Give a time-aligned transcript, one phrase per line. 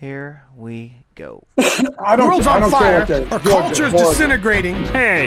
[0.00, 1.42] Here we go.
[1.58, 2.28] I don't.
[2.28, 3.04] World's I on don't fire.
[3.06, 4.74] care what Our they- culture's Georgia, disintegrating.
[4.86, 5.26] Hey,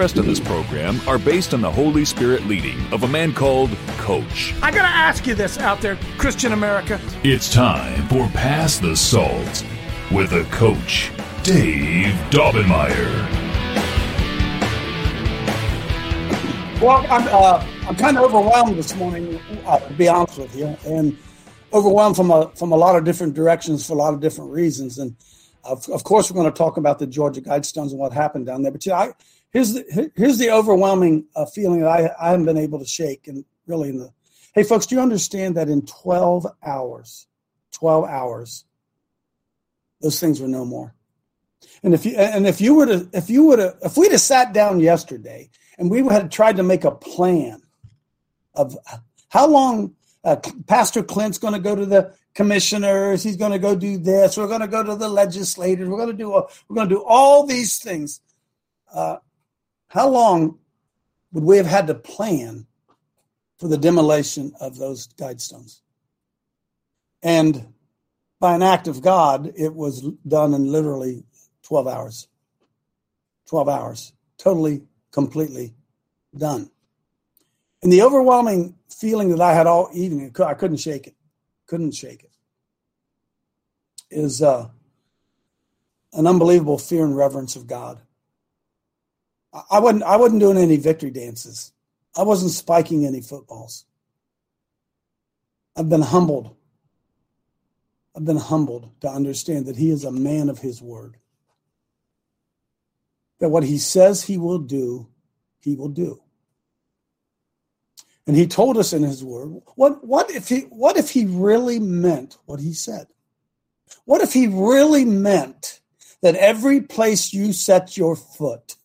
[0.01, 3.69] in this program are based on the Holy Spirit leading of a man called
[3.99, 4.51] Coach.
[4.59, 6.99] I gotta ask you this out there, Christian America.
[7.23, 9.63] It's time for Pass the Salt
[10.11, 11.11] with a coach,
[11.43, 13.29] Dave Daubenmire.
[16.81, 20.75] Well, I'm uh, I'm kind of overwhelmed this morning, uh, to be honest with you,
[20.83, 21.15] and
[21.73, 24.97] overwhelmed from a from a lot of different directions for a lot of different reasons.
[24.97, 25.15] And
[25.63, 28.63] of, of course, we're going to talk about the Georgia Guidestones and what happened down
[28.63, 28.71] there.
[28.71, 29.13] But you know, I,
[29.51, 33.27] here's the here's the overwhelming uh, feeling that I I haven't been able to shake.
[33.27, 34.11] And really, in the
[34.53, 37.27] hey, folks, do you understand that in 12 hours,
[37.73, 38.65] 12 hours,
[40.01, 40.95] those things were no more.
[41.83, 44.21] And if you and if you were to if you would have if we'd have
[44.21, 47.61] sat down yesterday and we had tried to make a plan
[48.53, 48.77] of
[49.29, 50.35] how long uh,
[50.67, 54.47] Pastor Clint's going to go to the commissioners, he's going to go do this, we're
[54.47, 57.45] going to go to the legislators, we're going to do we're going to do all
[57.45, 58.21] these things.
[58.93, 59.17] Uh,
[59.91, 60.57] how long
[61.33, 62.65] would we have had to plan
[63.59, 65.81] for the demolition of those guidestones?
[67.21, 67.73] And
[68.39, 71.25] by an act of God, it was done in literally
[71.63, 72.29] 12 hours.
[73.49, 74.13] 12 hours.
[74.37, 75.73] Totally, completely
[76.37, 76.71] done.
[77.83, 81.15] And the overwhelming feeling that I had all evening, I couldn't shake it,
[81.67, 82.31] couldn't shake it,
[84.09, 84.69] is uh,
[86.13, 88.01] an unbelievable fear and reverence of God.
[89.53, 91.71] I- wasn't, I wasn't doing any victory dances.
[92.15, 93.85] I wasn't spiking any footballs.
[95.75, 96.55] I've been humbled.
[98.15, 101.17] I've been humbled to understand that he is a man of his word
[103.39, 105.07] that what he says he will do,
[105.59, 106.21] he will do.
[108.27, 111.79] And he told us in his word, what, what if he what if he really
[111.79, 113.07] meant what he said?
[114.05, 115.81] What if he really meant
[116.21, 118.75] that every place you set your foot,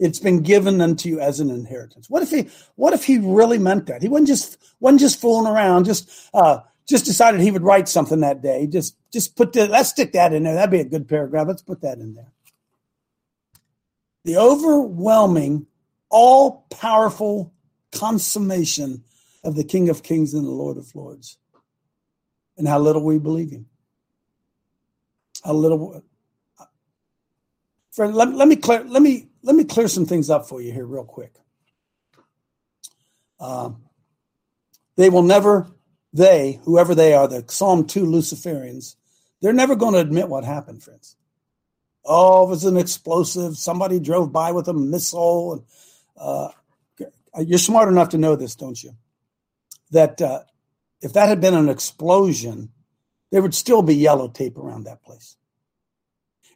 [0.00, 2.10] it's been given unto you as an inheritance?
[2.10, 4.02] What if he what if he really meant that?
[4.02, 8.20] He wasn't just wasn't just fooling around, just uh just decided he would write something
[8.20, 8.66] that day.
[8.66, 10.54] Just just put the let's stick that in there.
[10.54, 11.46] That'd be a good paragraph.
[11.46, 12.32] Let's put that in there
[14.24, 15.66] the overwhelming,
[16.08, 17.52] all powerful
[17.92, 19.04] consummation
[19.44, 21.38] of the King of Kings and the Lord of Lords.
[22.56, 23.66] And how little we believe him.
[25.42, 26.04] How little.
[27.92, 30.72] Friend, let, let me clear let me let me clear some things up for you
[30.72, 31.34] here real quick.
[33.38, 33.82] Um,
[34.96, 35.66] they will never,
[36.12, 38.96] they, whoever they are, the Psalm 2 Luciferians,
[39.40, 41.16] they're never going to admit what happened, friends.
[42.04, 43.56] Oh, it was an explosive.
[43.56, 45.52] Somebody drove by with a missile.
[45.52, 45.62] And
[46.16, 46.50] uh,
[47.38, 48.92] you're smart enough to know this, don't you?
[49.90, 50.40] That uh,
[51.00, 52.70] if that had been an explosion,
[53.30, 55.36] there would still be yellow tape around that place.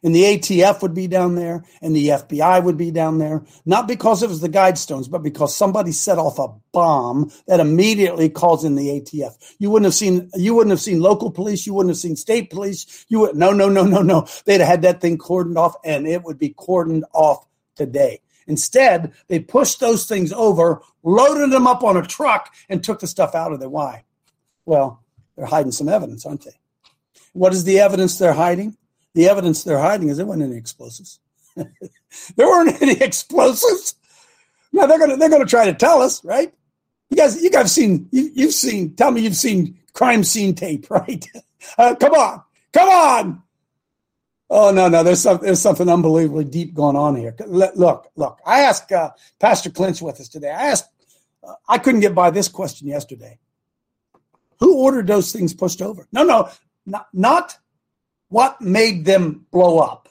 [0.05, 3.87] And the ATF would be down there, and the FBI would be down there, not
[3.87, 8.63] because it was the Guidestones, but because somebody set off a bomb that immediately calls
[8.63, 9.35] in the ATF.
[9.57, 12.51] You wouldn't have seen, you wouldn't have seen local police, you wouldn't have seen state
[12.51, 13.03] police.
[13.09, 14.27] You would no, no, no, no, no.
[14.45, 17.43] They'd have had that thing cordoned off, and it would be cordoned off
[17.75, 18.21] today.
[18.45, 23.07] Instead, they pushed those things over, loaded them up on a truck, and took the
[23.07, 23.69] stuff out of there.
[23.69, 24.03] Why?
[24.67, 25.03] Well,
[25.35, 26.59] they're hiding some evidence, aren't they?
[27.33, 28.77] What is the evidence they're hiding?
[29.15, 31.19] The evidence they're hiding is there weren't any explosives.
[31.55, 31.67] there
[32.47, 33.95] weren't any explosives.
[34.73, 36.53] Now they're gonna they're gonna try to tell us, right?
[37.09, 38.93] You guys, you guys seen you, you've seen.
[38.95, 41.25] Tell me you've seen crime scene tape, right?
[41.77, 42.43] Uh, come on,
[42.73, 43.41] come on.
[44.49, 47.33] Oh no, no, there's something there's something unbelievably deep going on here.
[47.47, 48.39] Look, look.
[48.45, 50.51] I asked uh, Pastor Clinch with us today.
[50.51, 50.89] I asked,
[51.41, 53.39] uh, I couldn't get by this question yesterday.
[54.59, 56.05] Who ordered those things pushed over?
[56.11, 56.49] No, no,
[56.85, 57.57] not not
[58.29, 60.09] what made them blow up.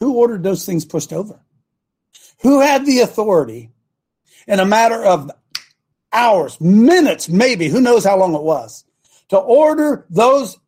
[0.00, 1.40] Who ordered those things pushed over?
[2.42, 3.70] Who had the authority
[4.46, 5.30] in a matter of
[6.12, 8.84] hours, minutes, maybe, who knows how long it was,
[9.28, 10.58] to order those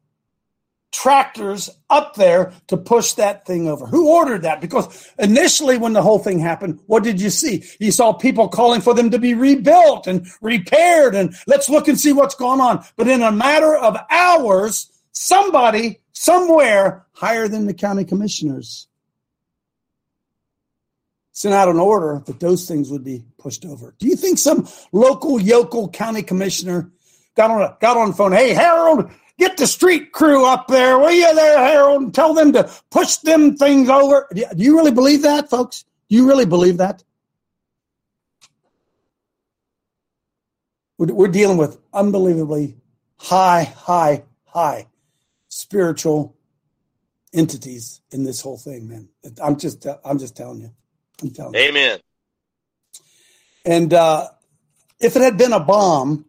[0.93, 3.87] tractors up there to push that thing over.
[3.87, 4.61] Who ordered that?
[4.61, 7.65] Because initially, when the whole thing happened, what did you see?
[7.79, 11.99] You saw people calling for them to be rebuilt and repaired, and let's look and
[11.99, 12.85] see what's going on.
[12.97, 14.91] But in a matter of hours,
[15.21, 18.89] somebody somewhere higher than the county commissioners
[21.33, 23.95] sent out an order that those things would be pushed over.
[23.99, 26.91] Do you think some local yokel county commissioner
[27.37, 28.33] got on a, got on the phone?
[28.33, 30.99] Hey, Harold, get the street crew up there.
[30.99, 32.15] Will you there, Harold?
[32.15, 34.27] Tell them to push them things over.
[34.35, 35.85] Do you really believe that, folks?
[36.09, 37.05] Do you really believe that?
[40.97, 42.77] We're dealing with unbelievably
[43.17, 44.87] high, high, high
[45.51, 46.37] spiritual
[47.35, 49.09] entities in this whole thing, man.
[49.43, 50.71] I'm just, I'm just telling you.
[51.23, 51.61] I'm telling you.
[51.61, 51.99] Amen.
[53.67, 54.29] And uh,
[54.99, 56.25] if it had been a bomb,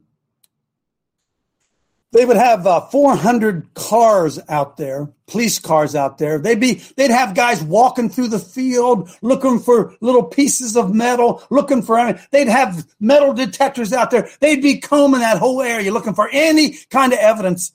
[2.12, 6.40] they would have uh, 400 cars out there, police cars out there.
[6.40, 11.42] They'd be, they'd have guys walking through the field looking for little pieces of metal,
[11.50, 14.30] looking for, they'd have metal detectors out there.
[14.42, 17.72] They'd be combing that whole area looking for any kind of evidence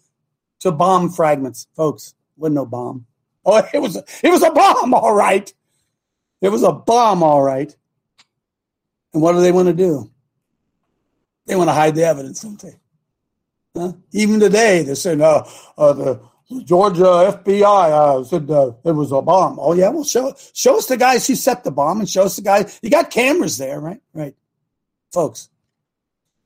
[0.61, 1.67] to bomb fragments.
[1.75, 3.07] Folks, wasn't no bomb.
[3.45, 5.53] Oh, it was, it was a bomb, all right.
[6.41, 7.75] It was a bomb, all right.
[9.13, 10.11] And what do they want to do?
[11.47, 12.75] They want to hide the evidence, don't they?
[13.75, 13.93] Huh?
[14.13, 15.49] Even today, they're saying, uh,
[15.79, 16.21] uh, the
[16.65, 17.03] Georgia
[17.45, 19.59] FBI uh, said uh, it was a bomb.
[19.61, 22.37] Oh, yeah, well, show, show us the guys who set the bomb and show us
[22.37, 22.79] the guys.
[22.83, 24.01] You got cameras there, right?
[24.13, 24.35] Right.
[25.13, 25.49] Folks,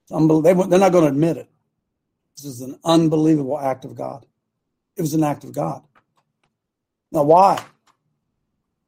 [0.09, 1.49] they, they're not going to admit it.
[2.43, 4.25] This is an unbelievable act of God.
[4.97, 5.83] It was an act of God.
[7.13, 7.63] Now, why?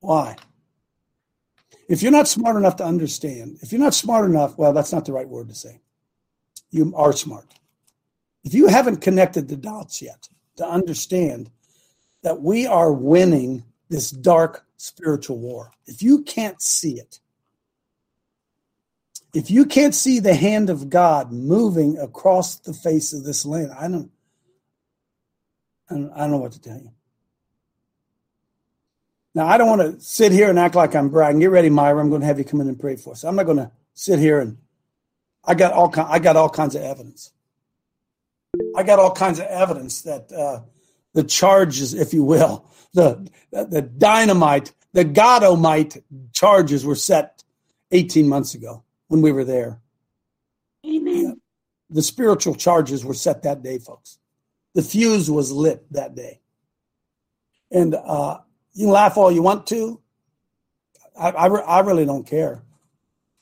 [0.01, 0.37] Why?
[1.89, 5.05] If you're not smart enough to understand, if you're not smart enough, well, that's not
[5.05, 5.81] the right word to say.
[6.71, 7.53] You are smart.
[8.45, 11.51] If you haven't connected the dots yet to understand
[12.23, 17.21] that we are winning this dark spiritual war, if you can't see it,
[19.35, 23.73] if you can't see the hand of God moving across the face of this land,
[23.73, 24.11] I don't,
[25.91, 26.91] I don't, I don't know what to tell you.
[29.35, 31.41] Now, I don't want to sit here and act like I'm bragging.
[31.41, 31.99] Get ready, Myra.
[31.99, 33.25] I'm going to have you come in and pray for us.
[33.25, 34.59] I'm not going to sit here and
[35.45, 37.33] I got all I got all kinds of evidence.
[38.77, 40.61] I got all kinds of evidence that uh,
[41.15, 46.03] the charges, if you will, the the dynamite, the Godomite
[46.33, 47.43] charges were set
[47.91, 49.79] 18 months ago when we were there.
[50.87, 51.39] Amen.
[51.91, 54.19] The spiritual charges were set that day, folks.
[54.75, 56.41] The fuse was lit that day.
[57.71, 58.39] And uh,
[58.73, 60.01] you can laugh all you want to.
[61.19, 62.63] I, I, I really don't care.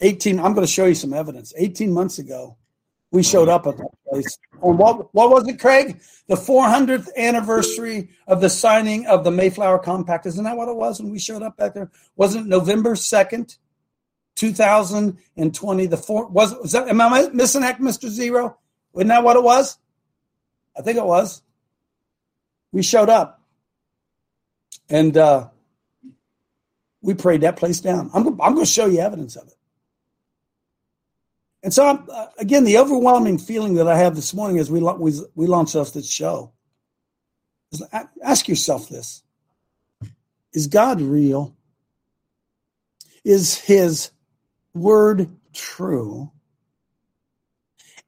[0.01, 1.55] 18, I'm going to show you some evidence.
[1.57, 2.57] 18 months ago,
[3.13, 4.39] we showed up at that place.
[4.63, 6.01] On what, what was it, Craig?
[6.27, 10.27] The 400th anniversary of the signing of the Mayflower Compact.
[10.27, 11.93] Isn't that what it was when we showed up back there?
[12.17, 13.57] Wasn't it November 2nd,
[14.41, 15.87] 2020?
[15.87, 18.09] The four, was, was that, am I missing that, Mr.
[18.09, 18.57] Zero?
[18.93, 19.79] Wasn't that what it was?
[20.77, 21.43] I think it was.
[22.73, 23.43] We showed up.
[24.89, 25.49] And uh,
[27.03, 28.11] we prayed that place down.
[28.15, 29.55] I'm, I'm going to show you evidence of it.
[31.63, 34.81] And so, I'm, uh, again, the overwhelming feeling that I have this morning as we,
[34.81, 36.53] we, we launch off this show
[37.73, 37.83] is
[38.25, 39.23] ask yourself this
[40.55, 41.55] Is God real?
[43.23, 44.11] Is his
[44.75, 46.31] word true?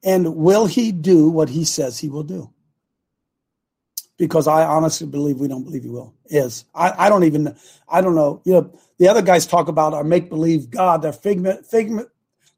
[0.03, 2.53] And will he do what he says he will do?
[4.17, 6.13] because I honestly believe we don't believe he will.
[6.25, 7.55] Is I, I don't even
[7.89, 8.41] I don't know.
[8.45, 12.09] You know, the other guys talk about our make believe God, their figment figment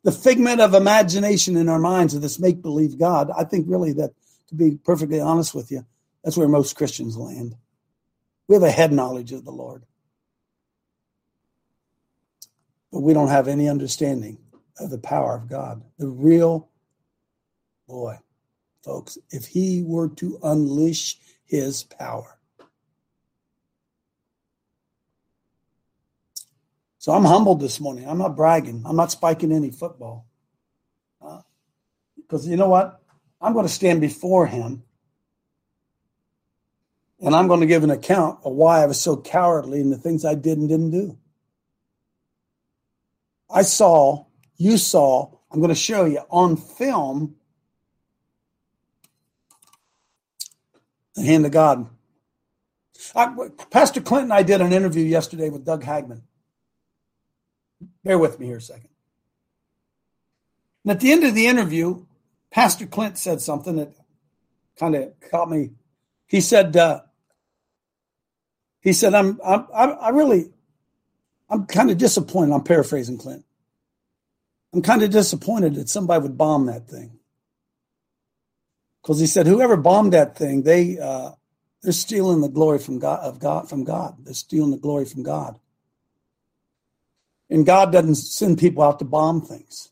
[0.04, 3.32] the figment of imagination in our minds of this make believe God.
[3.36, 4.14] I think really that
[4.50, 5.86] to be perfectly honest with you,
[6.24, 7.56] that's where most Christians land.
[8.48, 9.84] We have a head knowledge of the Lord.
[12.96, 14.38] But we don't have any understanding
[14.80, 15.84] of the power of God.
[16.00, 16.70] The real
[17.90, 18.20] boy,
[18.86, 22.40] folks, if he were to unleash his power.
[26.98, 28.08] So I'm humbled this morning.
[28.08, 28.84] I'm not bragging.
[28.86, 30.26] I'm not spiking any football.
[31.22, 31.42] Uh,
[32.16, 33.02] because you know what?
[33.42, 34.84] I'm going to stand before him
[37.20, 39.98] and I'm going to give an account of why I was so cowardly in the
[39.98, 41.18] things I did and didn't do.
[43.50, 44.26] I saw,
[44.58, 47.36] you saw, I'm going to show you on film
[51.16, 51.90] the hand of God.
[53.16, 53.34] I,
[53.72, 56.24] Pastor Clinton I did an interview yesterday with Doug Hagmann.
[58.04, 58.90] Bear with me here a second.
[60.84, 62.06] And at the end of the interview,
[62.52, 63.94] Pastor Clint said something that
[64.78, 65.72] kind of caught me.
[66.28, 67.02] He said, uh,
[68.82, 70.52] he said, I'm, I'm, I really,
[71.50, 72.54] I'm kind of disappointed.
[72.54, 73.46] I'm paraphrasing Clint.
[74.74, 77.20] I'm kind of disappointed that somebody would bomb that thing
[79.06, 81.30] because he said whoever bombed that thing, they uh,
[81.84, 84.16] they're stealing the glory from God of God from God.
[84.24, 85.60] They're stealing the glory from God.
[87.52, 89.92] And God doesn't send people out to bomb things.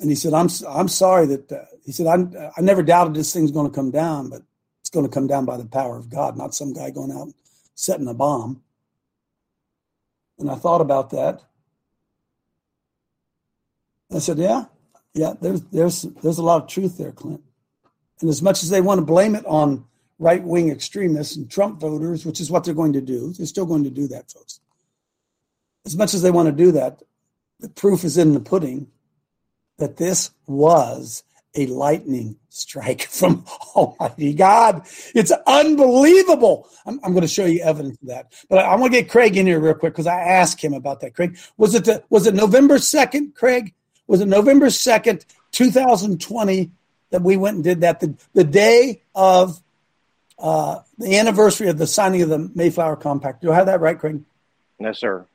[0.00, 3.30] And he said, "I'm I'm sorry that uh, he said I I never doubted this
[3.30, 4.40] thing's going to come down, but
[4.80, 7.28] it's going to come down by the power of God, not some guy going out
[7.74, 8.62] setting a bomb."
[10.38, 11.42] And I thought about that.
[14.14, 14.66] I said, "Yeah,
[15.14, 15.34] yeah.
[15.40, 17.42] There's there's there's a lot of truth there, Clint.
[18.20, 19.84] And as much as they want to blame it on
[20.18, 23.66] right wing extremists and Trump voters, which is what they're going to do, they're still
[23.66, 24.60] going to do that, folks.
[25.86, 27.02] As much as they want to do that,
[27.60, 28.88] the proof is in the pudding
[29.78, 31.22] that this was
[31.58, 34.86] a lightning strike from Almighty God.
[35.14, 36.68] It's unbelievable.
[36.86, 38.32] I'm, I'm, going to show you evidence of that.
[38.48, 40.72] But I, I want to get Craig in here real quick because I asked him
[40.72, 41.14] about that.
[41.14, 43.34] Craig, was it the, was it November second?
[43.34, 43.74] Craig,
[44.06, 46.70] was it November second, 2020,
[47.10, 48.00] that we went and did that?
[48.00, 49.60] The, the day of
[50.38, 53.42] uh, the anniversary of the signing of the Mayflower Compact.
[53.42, 54.22] Do I have that right, Craig?
[54.78, 55.26] No, sir.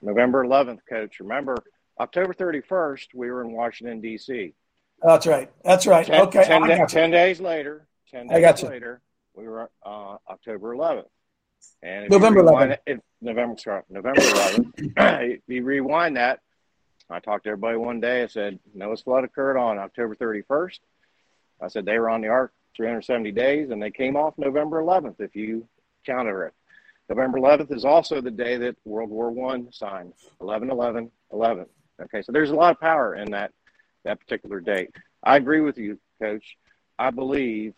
[0.00, 1.20] November 11th, Coach.
[1.20, 1.56] Remember,
[1.98, 4.54] October 31st, we were in Washington, D.C.
[5.02, 5.50] That's right.
[5.64, 6.06] That's right.
[6.06, 6.44] Ten, okay.
[6.44, 8.68] Ten, da- ten, days later, 10 days I got you.
[8.68, 9.00] later,
[9.34, 11.06] we were uh, October 11th.
[11.82, 12.78] And November 11th.
[12.86, 15.40] It, November, sorry, November 11th.
[15.46, 16.40] you rewind that.
[17.10, 18.22] I talked to everybody one day.
[18.22, 20.78] I said, Noah's flood occurred on October 31st.
[21.60, 25.16] I said they were on the ark 370 days, and they came off November 11th,
[25.20, 25.66] if you
[26.06, 26.54] counted it.
[27.08, 31.66] November 11th is also the day that World War One signed, 11 11 11.
[32.02, 33.52] Okay, so there's a lot of power in that
[34.04, 34.90] that particular date.
[35.22, 36.56] I agree with you, Coach.
[36.98, 37.74] I believe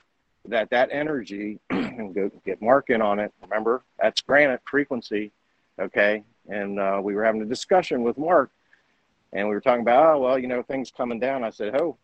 [0.46, 3.32] that that energy, and go get Mark in on it.
[3.42, 5.32] Remember, that's granite frequency.
[5.78, 8.50] Okay, and uh, we were having a discussion with Mark,
[9.32, 11.42] and we were talking about, oh well, you know, things coming down.
[11.42, 11.96] I said, oh,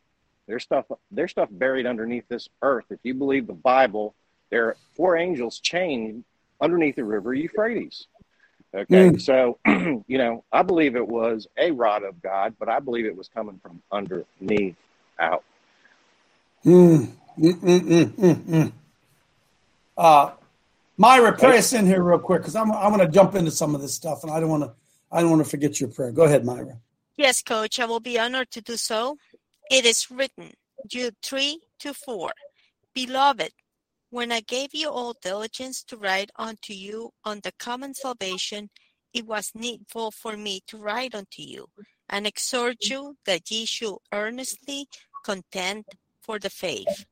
[0.47, 2.87] there's stuff there's stuff buried underneath this earth.
[2.91, 4.15] If you believe the Bible,
[4.51, 6.25] there are four angels chained
[6.61, 8.07] underneath the river Euphrates.
[8.73, 9.21] Okay, mm.
[9.21, 9.59] so
[10.07, 13.29] you know, I believe it was a rod of God, but I believe it was
[13.29, 14.77] coming from underneath
[15.19, 15.45] out.
[16.65, 17.09] Mm.
[17.39, 18.73] Mm,
[19.97, 20.31] uh,
[20.97, 23.75] Myra, pray us in here real quick because I'm I want to jump into some
[23.75, 24.73] of this stuff, and I don't want to
[25.11, 26.13] I don't want to forget your prayer.
[26.13, 26.79] Go ahead, Myra.
[27.17, 29.19] Yes, Coach, I will be honored to do so.
[29.71, 30.53] It is written,
[30.87, 32.33] Jude 3 to 4.
[32.95, 33.53] Beloved,
[34.11, 38.71] when I gave you all diligence to write unto you on the common salvation,
[39.15, 41.67] it was needful for me to write unto you
[42.09, 44.89] and exhort you that ye should earnestly
[45.25, 45.85] contend
[46.21, 47.07] for the faith,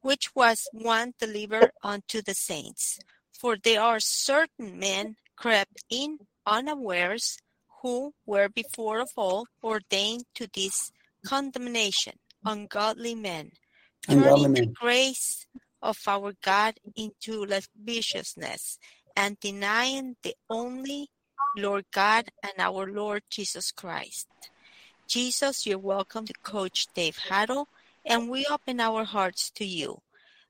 [0.00, 3.00] which was one delivered unto the saints.
[3.32, 7.36] For there are certain men crept in unawares,
[7.82, 10.92] who were before of all ordained to this
[11.26, 12.14] condemnation,
[12.44, 13.50] ungodly men,
[14.08, 15.46] turning to grace
[15.82, 18.78] of our God into lasciviousness
[19.16, 21.10] and denying the only
[21.56, 24.28] Lord God and our Lord Jesus Christ.
[25.08, 27.68] Jesus, you're welcome to Coach Dave Haddle,
[28.06, 30.00] and we open our hearts to you.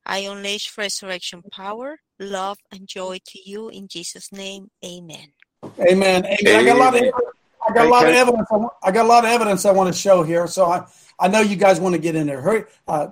[0.05, 4.69] I unleash resurrection power, love, and joy to you in Jesus' name.
[4.85, 5.33] Amen.
[5.79, 6.25] Amen.
[6.47, 7.11] Amen.
[7.11, 7.32] I
[7.73, 8.73] got a lot of I got a lot of evidence.
[8.83, 10.47] I got a lot of evidence I want to show here.
[10.47, 10.85] So I,
[11.19, 12.41] I know you guys want to get in there.
[12.41, 12.65] Hurry.
[12.87, 13.07] Uh,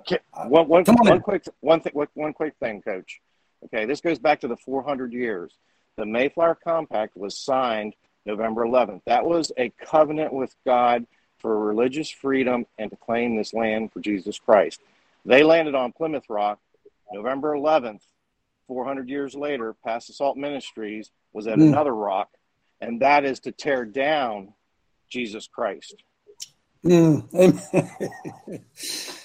[0.46, 3.20] one, one, come on one quick, one thing, one quick thing, Coach.
[3.64, 5.52] Okay, this goes back to the 400 years.
[5.96, 7.94] The Mayflower Compact was signed
[8.26, 9.02] November 11th.
[9.06, 11.06] That was a covenant with God
[11.38, 14.80] for religious freedom and to claim this land for Jesus Christ.
[15.24, 16.58] They landed on Plymouth Rock
[17.12, 18.02] November 11th.
[18.68, 21.68] 400 years later, Past Assault Ministries was at mm.
[21.68, 22.30] another rock
[22.82, 24.52] and that is to tear down
[25.08, 26.02] Jesus Christ.
[26.84, 27.28] Mm,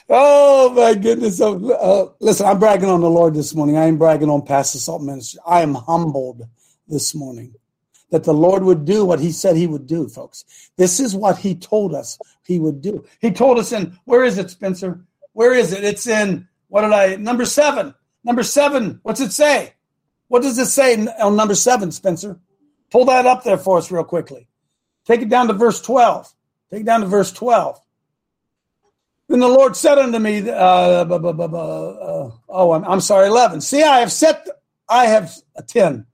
[0.10, 1.42] oh my goodness!
[1.42, 3.78] Uh, listen, I'm bragging on the Lord this morning.
[3.78, 5.40] I ain't bragging on Pass the Salt Ministry.
[5.46, 6.44] I am humbled
[6.88, 7.56] this morning
[8.12, 10.46] that the Lord would do what He said He would do, folks.
[10.78, 13.04] This is what He told us He would do.
[13.20, 15.04] He told us in where is it, Spencer?
[15.34, 15.84] Where is it?
[15.84, 17.96] It's in what did I number seven?
[18.24, 19.00] Number seven.
[19.02, 19.74] What's it say?
[20.28, 22.40] What does it say on number seven, Spencer?
[22.92, 24.48] Pull that up there for us real quickly.
[25.06, 26.34] Take it down to verse 12.
[26.70, 27.80] Take it down to verse 12.
[29.30, 33.60] Then the Lord said unto me, uh, uh, oh, I'm, I'm, sorry, 11.
[33.62, 34.48] See, I have set,
[34.88, 36.06] I have a 10.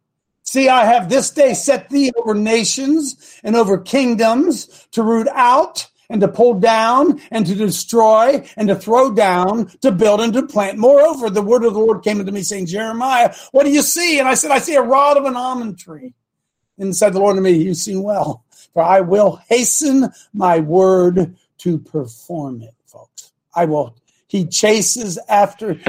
[0.43, 5.87] See, I have this day set thee over nations and over kingdoms to root out
[6.09, 10.45] and to pull down and to destroy and to throw down, to build and to
[10.45, 10.77] plant.
[10.77, 14.19] Moreover, the word of the Lord came unto me saying, Jeremiah, what do you see?
[14.19, 16.13] And I said, I see a rod of an almond tree.
[16.79, 21.35] And said the Lord to me, You've seen well, for I will hasten my word
[21.59, 23.31] to perform it, folks.
[23.55, 23.95] I will.
[24.27, 25.85] He chases after his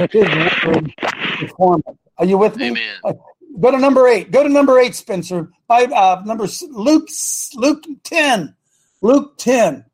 [0.65, 1.97] word to perform it.
[2.17, 2.67] Are you with me?
[2.67, 2.95] Amen.
[3.03, 3.13] Uh,
[3.59, 4.31] Go to number eight.
[4.31, 5.49] Go to number eight, Spencer.
[5.67, 7.07] By uh, number Luke
[7.55, 8.53] Luke ten.
[9.01, 9.85] Luke ten.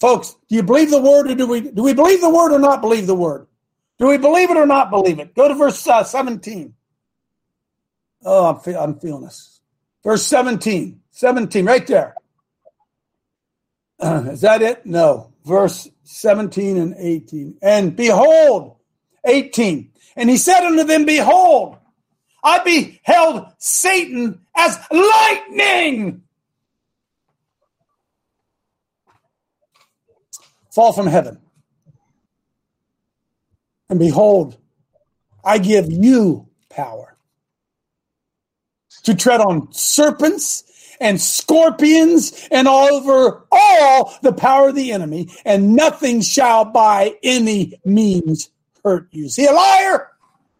[0.00, 2.58] Folks, do you believe the word or do we do we believe the word or
[2.58, 3.46] not believe the word?
[3.98, 5.34] Do we believe it or not believe it?
[5.34, 6.74] Go to verse uh, seventeen.
[8.24, 9.59] Oh, I'm, fe- I'm feeling this.
[10.04, 11.00] Verse 17.
[11.10, 12.14] 17, right there.
[14.02, 14.86] is that it?
[14.86, 15.32] No.
[15.44, 17.58] Verse 17 and 18.
[17.62, 18.76] And behold,
[19.24, 19.90] 18.
[20.16, 21.76] And he said unto them, Behold,
[22.42, 26.22] I beheld Satan as lightning
[30.70, 31.38] fall from heaven.
[33.88, 34.56] And behold,
[35.44, 37.16] I give you power
[39.04, 40.64] to tread on serpents
[41.00, 47.14] and scorpions and all over all the power of the enemy, and nothing shall by
[47.22, 48.50] any means
[48.84, 49.26] hurt you.
[49.26, 50.08] Is he a liar?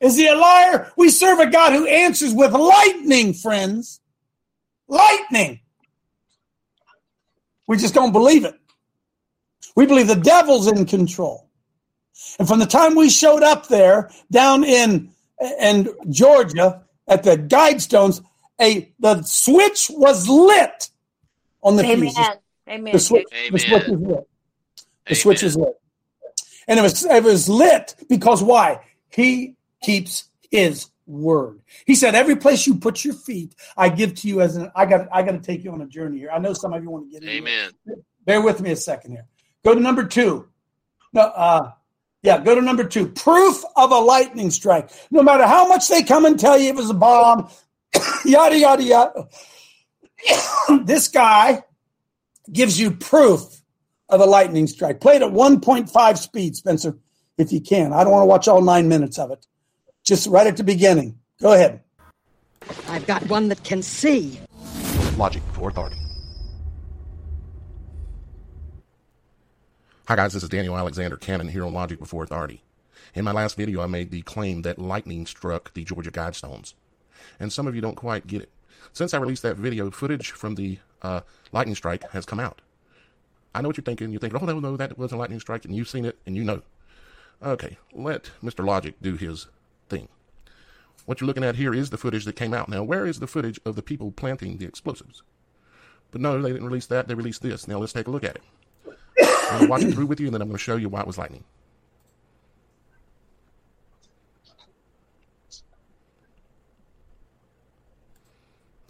[0.00, 0.90] Is he a liar?
[0.97, 4.00] We serve a God who answers with lightning, friends.
[4.88, 5.61] Lightning.
[7.68, 8.59] We just don't believe it.
[9.76, 11.49] We believe the devil's in control.
[12.38, 15.11] And from the time we showed up there down in,
[15.61, 18.23] in Georgia at the Guidestones,
[18.61, 20.90] a the switch was lit
[21.62, 22.00] on the Amen.
[22.00, 22.26] fuses.
[22.69, 22.93] Amen.
[22.93, 23.52] The switch, Amen.
[23.52, 24.00] the switch is lit.
[24.00, 25.14] The Amen.
[25.14, 25.81] switch is lit.
[26.69, 28.81] And it was it was lit because why?
[29.11, 31.61] He keeps his word.
[31.87, 34.87] He said, Every place you put your feet, I give to you as an I
[34.87, 36.31] got I got to take you on a journey here.
[36.31, 37.29] I know some of you want to get in.
[37.29, 37.71] Amen.
[38.25, 39.26] Bear with me a second here.
[39.64, 40.49] Go to number two.
[41.12, 41.73] No, uh,
[42.23, 43.09] yeah, go to number two.
[43.09, 44.90] Proof of a lightning strike.
[45.11, 47.50] No matter how much they come and tell you it was a bomb,
[48.25, 49.28] yada yada yada.
[50.85, 51.62] this guy
[52.52, 53.62] gives you proof
[54.09, 55.00] of a lightning strike.
[55.00, 56.99] Play it at 1.5 speed, Spencer,
[57.38, 57.92] if you can.
[57.92, 59.47] I don't want to watch all nine minutes of it.
[60.04, 61.18] Just right at the beginning.
[61.40, 61.80] Go ahead.
[62.88, 64.40] I've got one that can see.
[65.16, 65.97] Logic before authority.
[70.08, 72.65] Hi guys, this is Daniel Alexander Cannon here on Logic Before Authority.
[73.15, 76.75] In my last video, I made the claim that lightning struck the Georgia Guidestones.
[77.39, 78.50] And some of you don't quite get it.
[78.93, 81.21] Since I released that video, footage from the uh,
[81.52, 82.61] lightning strike has come out.
[83.54, 84.11] I know what you're thinking.
[84.11, 86.37] You're thinking, oh, no, no, that wasn't a lightning strike, and you've seen it, and
[86.37, 86.63] you know.
[87.43, 88.65] Okay, let Mr.
[88.65, 89.49] Logic do his
[89.89, 90.09] thing.
[91.06, 92.69] What you're looking at here is the footage that came out.
[92.69, 95.23] Now, where is the footage of the people planting the explosives?
[96.11, 97.09] But no, they didn't release that.
[97.09, 97.67] They released this.
[97.67, 98.43] Now, let's take a look at it.
[99.21, 100.89] I'm going to watch it through with you, and then I'm going to show you
[100.89, 101.45] why it was lightning.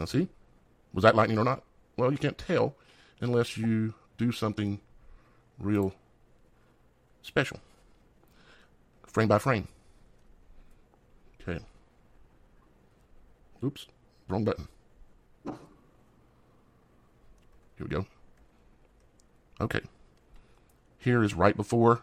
[0.01, 0.29] Now, see?
[0.95, 1.63] Was that lightning or not?
[1.99, 2.75] Well, you can't tell
[3.21, 4.81] unless you do something
[5.59, 5.93] real
[7.21, 7.61] special.
[9.07, 9.69] Frame by frame.
[11.43, 11.63] Okay.
[13.63, 13.89] Oops.
[14.27, 14.69] Wrong button.
[15.45, 15.55] Here
[17.81, 18.07] we go.
[19.61, 19.83] Okay.
[20.97, 22.01] Here is right before.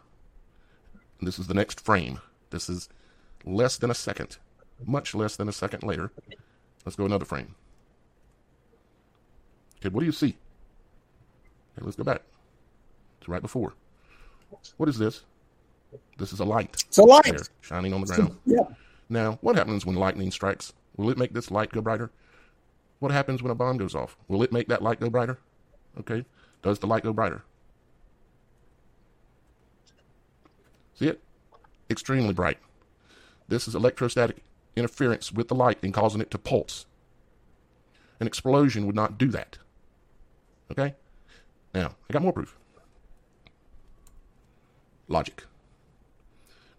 [1.20, 2.20] This is the next frame.
[2.52, 2.90] This is
[3.44, 4.38] less than a second.
[4.86, 6.12] Much less than a second later.
[6.86, 7.56] Let's go another frame.
[9.80, 10.38] Okay, what do you see?
[11.78, 12.22] Okay, let's go back.
[13.20, 13.74] It's right before.
[14.78, 15.24] What is this?
[16.18, 16.84] This is a light.
[16.88, 17.26] It's a light.
[17.26, 18.38] There, shining on the ground.
[18.46, 18.64] Yeah.
[19.10, 20.74] Now, what happens when lightning strikes?
[20.98, 22.12] Will it make this light go brighter?
[23.00, 24.18] What happens when a bomb goes off?
[24.28, 25.40] Will it make that light go brighter?
[26.00, 26.26] Okay.
[26.62, 27.44] Does the light go brighter?
[30.96, 31.22] See it?
[31.90, 32.58] Extremely bright.
[33.48, 34.38] This is electrostatic
[34.76, 36.86] interference with the light and causing it to pulse.
[38.20, 39.60] An explosion would not do that.
[40.72, 40.96] Okay?
[41.74, 42.56] Now, I got more proof.
[45.08, 45.44] Logic.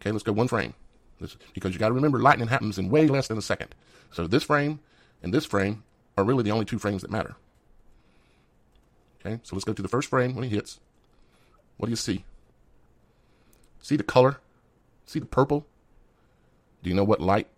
[0.00, 0.74] Okay, let's go one frame.
[1.20, 3.74] This, because you got to remember, lightning happens in way less than a second.
[4.12, 4.80] So this frame
[5.22, 5.82] and this frame
[6.16, 7.36] are really the only two frames that matter.
[9.20, 10.78] Okay, so let's go to the first frame when he hits.
[11.76, 12.24] What do you see?
[13.80, 14.38] See the color?
[15.06, 15.66] See the purple?
[16.82, 17.48] Do you know what light?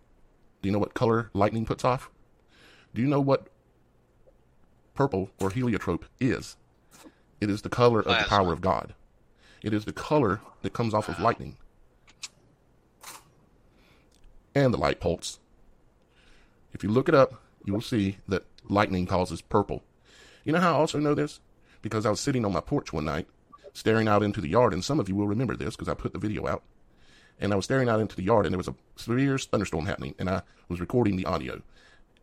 [0.61, 2.09] Do you know what color lightning puts off?
[2.93, 3.47] Do you know what
[5.01, 6.57] purple or heliotrope is?
[7.39, 8.93] It is the color of the power of God.
[9.63, 11.57] It is the color that comes off of lightning.
[14.53, 15.39] And the light pulse.
[16.71, 19.81] If you look it up, you will see that lightning causes purple.
[20.43, 21.39] You know how I also know this?
[21.81, 23.25] Because I was sitting on my porch one night,
[23.73, 26.13] staring out into the yard, and some of you will remember this because I put
[26.13, 26.61] the video out.
[27.39, 30.13] And I was staring out into the yard, and there was a severe thunderstorm happening,
[30.19, 31.63] and I was recording the audio.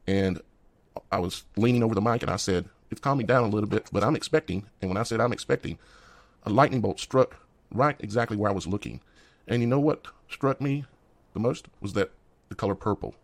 [0.07, 0.41] And
[1.13, 3.89] I was leaning over the mic, and I said, It's calming down a little bit,
[3.93, 4.65] but I'm expecting.
[4.81, 5.79] And when I said I'm expecting,
[6.45, 7.37] a lightning bolt struck
[7.73, 9.01] right exactly where I was looking.
[9.47, 10.85] And you know what struck me
[11.35, 12.11] the most was that
[12.49, 13.15] the color purple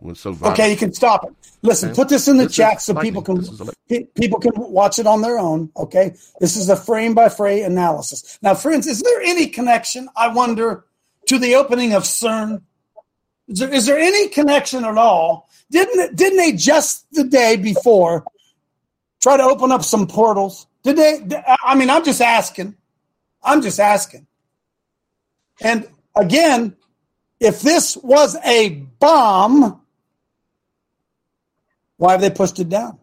[0.00, 0.58] was so violent.
[0.58, 1.32] Okay, you can stop it.
[1.62, 1.96] Listen, Okay.
[1.96, 3.12] put this in the This chat so lightning.
[3.12, 5.70] people can This is elec- pe- people can watch it on their own.
[5.76, 8.38] Okay, this is a frame by frame analysis.
[8.42, 10.08] Now, friends, is there any connection?
[10.16, 10.84] I wonder
[11.28, 12.62] to the opening of CERN.
[13.48, 15.48] Is there, is there any connection at all?
[15.72, 18.24] Didn't didn't they just the day before
[19.20, 20.66] try to open up some portals?
[20.82, 21.42] Did they?
[21.64, 22.76] I mean, I'm just asking.
[23.42, 24.26] I'm just asking.
[25.62, 26.76] And again,
[27.40, 28.68] if this was a
[29.00, 29.80] bomb,
[31.96, 32.98] why have they pushed it down?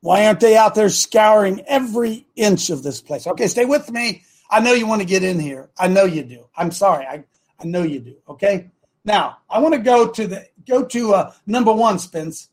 [0.00, 3.26] Why aren't they out there scouring every inch of this place?
[3.26, 4.24] Okay, stay with me.
[4.50, 5.70] I know you want to get in here.
[5.78, 6.48] I know you do.
[6.56, 7.06] I'm sorry.
[7.06, 7.24] I,
[7.60, 8.16] I know you do.
[8.28, 8.70] Okay.
[9.04, 12.48] Now I want to go to the go to uh, number one, Spence.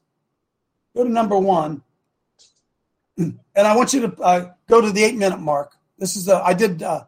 [0.96, 1.84] Go to number one,
[3.18, 5.74] and I want you to uh, go to the eight minute mark.
[5.98, 6.82] This is uh, I did.
[6.84, 7.04] Uh,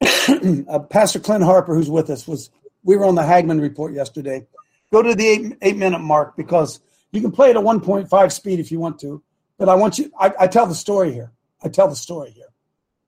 [0.68, 2.50] uh, Pastor Clint Harper, who's with us, was
[2.82, 4.46] we were on the Hagmann report yesterday.
[4.92, 8.60] Go to the eight, eight minute mark because you can play it at 1.5 speed
[8.60, 9.22] if you want to,
[9.58, 10.12] but I want you.
[10.18, 11.32] I, I tell the story here.
[11.62, 12.52] I tell the story here,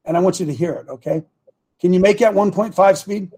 [0.05, 0.89] and I want you to hear it.
[0.89, 1.23] Okay?
[1.81, 3.33] Can you make that 1.5 speed?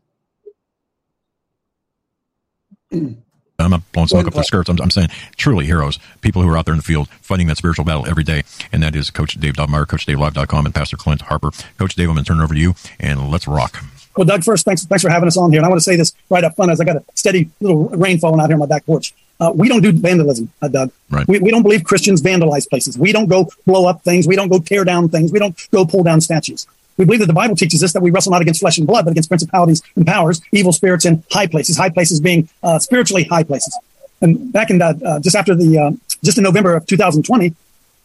[2.92, 4.68] I'm not blowing smoke up their skirts.
[4.68, 7.56] I'm, I'm saying truly heroes, people who are out there in the field fighting that
[7.56, 8.44] spiritual battle every day.
[8.72, 11.50] And that is Coach Dave Daubenmire, CoachDaveLive.com, and Pastor Clint Harper.
[11.76, 13.82] Coach Dave, I'm going to turn it over to you, and let's rock.
[14.16, 15.58] Well, Doug, first, thanks, thanks for having us on here.
[15.58, 17.88] And I want to say this right up front as I got a steady little
[17.90, 19.12] rain falling out here on my back porch.
[19.40, 20.90] Uh, we don't do vandalism, uh, Doug.
[21.10, 21.26] Right.
[21.28, 22.98] We, we don't believe Christians vandalize places.
[22.98, 24.26] We don't go blow up things.
[24.26, 25.30] We don't go tear down things.
[25.30, 26.66] We don't go pull down statues.
[26.98, 29.04] We believe that the Bible teaches us that we wrestle not against flesh and blood,
[29.04, 33.24] but against principalities and powers, evil spirits in high places, high places being uh, spiritually
[33.24, 33.78] high places.
[34.20, 35.90] And back in that, uh, just after the, uh,
[36.24, 37.54] just in November of 2020,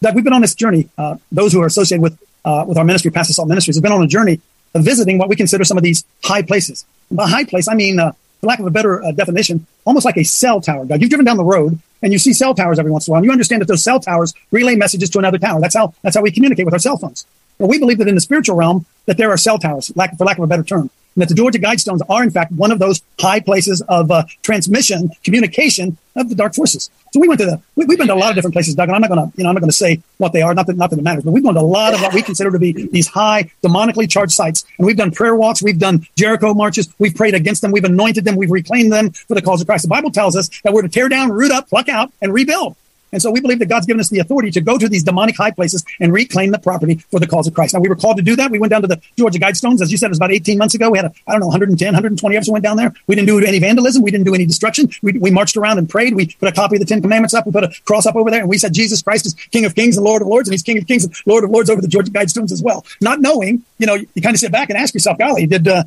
[0.01, 0.89] Doug, we've been on this journey.
[0.97, 3.83] Uh, those who are associated with, uh, with our ministry, Pass the Salt Ministries, have
[3.83, 4.39] been on a journey
[4.75, 6.85] of visiting what we consider some of these high places.
[7.09, 7.99] And by high place, I mean,
[8.43, 10.85] for lack of a better uh, definition, almost like a cell tower.
[10.85, 13.13] Doug, you've driven down the road and you see cell towers every once in a
[13.13, 13.19] while.
[13.19, 15.61] And you understand that those cell towers relay messages to another tower.
[15.61, 17.25] That's how that's how we communicate with our cell phones.
[17.59, 20.25] Well, we believe that in the spiritual realm that there are cell towers, lack, for
[20.25, 22.79] lack of a better term, and that the Georgia Guidestones are in fact one of
[22.79, 26.89] those high places of uh, transmission, communication of the dark forces.
[27.11, 28.89] So we went to the we, we've been to a lot of different places, Doug.
[28.89, 30.53] And I'm not going to you know I'm not going to say what they are,
[30.53, 32.21] not that not that it matters, but we've gone to a lot of what we
[32.21, 36.07] consider to be these high demonically charged sites, and we've done prayer walks, we've done
[36.15, 39.61] Jericho marches, we've prayed against them, we've anointed them, we've reclaimed them for the cause
[39.61, 39.83] of Christ.
[39.83, 42.75] The Bible tells us that we're to tear down, root up, pluck out, and rebuild.
[43.13, 45.37] And so we believe that God's given us the authority to go to these demonic
[45.37, 47.73] high places and reclaim the property for the cause of Christ.
[47.73, 48.51] Now we were called to do that.
[48.51, 49.81] We went down to the Georgia Guidestones.
[49.81, 50.89] As you said, it was about 18 months ago.
[50.89, 52.93] We had, a, I don't know, 110, 120 of us went down there.
[53.07, 54.01] We didn't do any vandalism.
[54.01, 54.89] We didn't do any destruction.
[55.03, 56.15] We, we marched around and prayed.
[56.15, 57.45] We put a copy of the Ten Commandments up.
[57.45, 59.75] We put a cross up over there and we said Jesus Christ is King of
[59.75, 61.81] Kings and Lord of Lords and he's King of Kings and Lord of Lords over
[61.81, 62.85] the Georgia Guidestones as well.
[62.99, 65.83] Not knowing, you know, you, kind of sit back and ask yourself, golly, did, uh,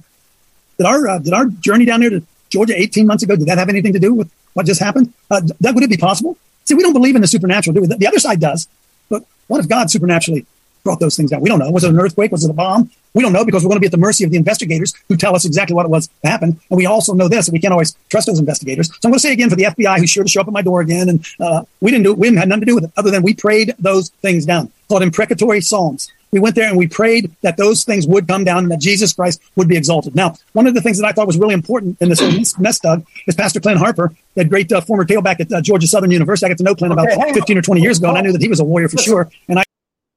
[0.79, 3.59] did our, uh, did our journey down there to Georgia 18 months ago, did that
[3.59, 5.13] have anything to do with what just happened?
[5.31, 6.39] Uh, Doug, would it be possible?
[6.67, 7.87] See, we don't believe in the supernatural, do we?
[7.87, 8.69] The other side does.
[9.09, 10.47] But what if God supernaturally
[10.85, 11.41] brought those things down?
[11.41, 11.71] We don't know.
[11.71, 12.33] Was it an earthquake?
[12.33, 12.91] Was it a bomb?
[13.15, 15.17] We don't know because we're going to be at the mercy of the investigators who
[15.17, 16.61] tell us exactly what it was that happened.
[16.69, 18.89] And we also know this, we can't always trust those investigators.
[18.89, 20.53] So I'm going to say again for the FBI, who's sure to show up at
[20.53, 22.19] my door again, and uh, we didn't do it.
[22.19, 24.71] we didn't have nothing to do with it other than we prayed those things down.
[24.89, 26.13] Called imprecatory psalms.
[26.37, 29.15] We went there and we prayed that those things would come down and that Jesus
[29.15, 30.15] Christ would be exalted.
[30.15, 33.07] Now, one of the things that I thought was really important in this mess, Doug,
[33.27, 36.45] is Pastor Clint Harper, that great uh, former tailback at uh, Georgia Southern University.
[36.45, 38.21] I got to know Clint about Okay, hang 15 or 20 years ago, and I
[38.21, 39.11] knew that he was a warrior for Listen.
[39.11, 39.31] sure.
[39.49, 39.63] And I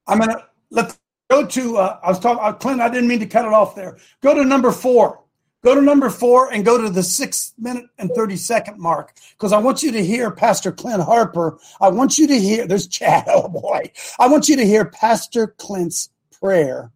[0.08, 1.00] I'm gonna let's
[1.32, 1.78] go to.
[1.78, 2.82] Uh, I was talking, uh, Clint.
[2.82, 3.98] I didn't mean to cut it off there.
[4.22, 5.22] Go to number four.
[5.64, 9.52] Go to number four and go to the six minute and thirty second mark because
[9.52, 11.60] I want you to hear Pastor Clint Harper.
[11.82, 12.66] I want you to hear.
[12.66, 13.26] There's Chad.
[13.28, 16.92] Oh boy, I want you to hear Pastor Clint's prayer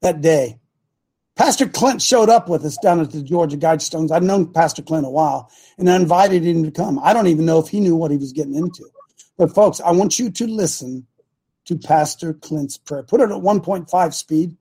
[0.00, 0.58] that day.
[1.36, 4.10] Pastor Clint showed up with us down at the Georgia Guidestones.
[4.10, 6.98] I'd known Pastor Clint a while, and I invited him to come.
[6.98, 8.84] I don't even know if he knew what he was getting into.
[9.36, 11.06] But folks, I want you to listen
[11.66, 13.02] to Pastor Clint's prayer.
[13.02, 14.56] Put it at 1.5 speed.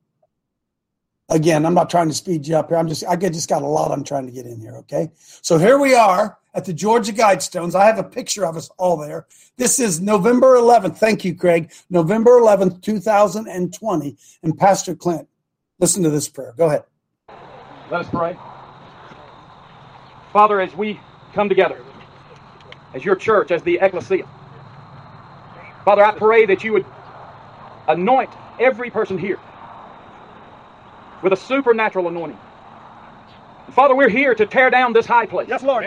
[1.31, 2.77] Again, I'm not trying to speed you up here.
[2.77, 5.09] I'm just I just got a lot I'm trying to get in here, okay?
[5.41, 7.73] So here we are at the Georgia Guidestones.
[7.73, 9.27] I have a picture of us all there.
[9.55, 10.97] This is November 11th.
[10.97, 11.71] Thank you, Craig.
[11.89, 14.17] November 11th, 2020.
[14.43, 15.25] And Pastor Clint,
[15.79, 16.53] listen to this prayer.
[16.57, 16.83] Go ahead.
[17.89, 18.37] Let us pray.
[20.33, 20.99] Father, as we
[21.33, 21.81] come together,
[22.93, 24.27] as your church, as the ecclesia,
[25.85, 26.85] Father, I pray that you would
[27.87, 29.39] anoint every person here
[31.21, 32.39] with a supernatural anointing.
[33.71, 35.47] Father, we're here to tear down this high place.
[35.47, 35.85] Yes, Lord.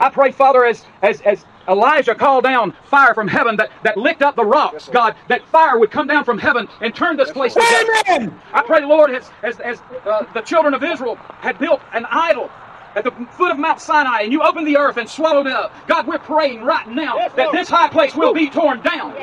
[0.00, 4.22] I pray, Father, as, as, as Elijah called down fire from heaven that, that licked
[4.22, 7.54] up the rocks, God, that fire would come down from heaven and turn this place
[7.54, 7.60] to
[8.08, 8.40] Amen.
[8.52, 12.50] I pray, Lord, as, as, as uh, the children of Israel had built an idol
[12.94, 15.72] at the foot of Mount Sinai and you opened the earth and swallowed it up.
[15.86, 19.14] God, we're praying right now that this high place will be torn down.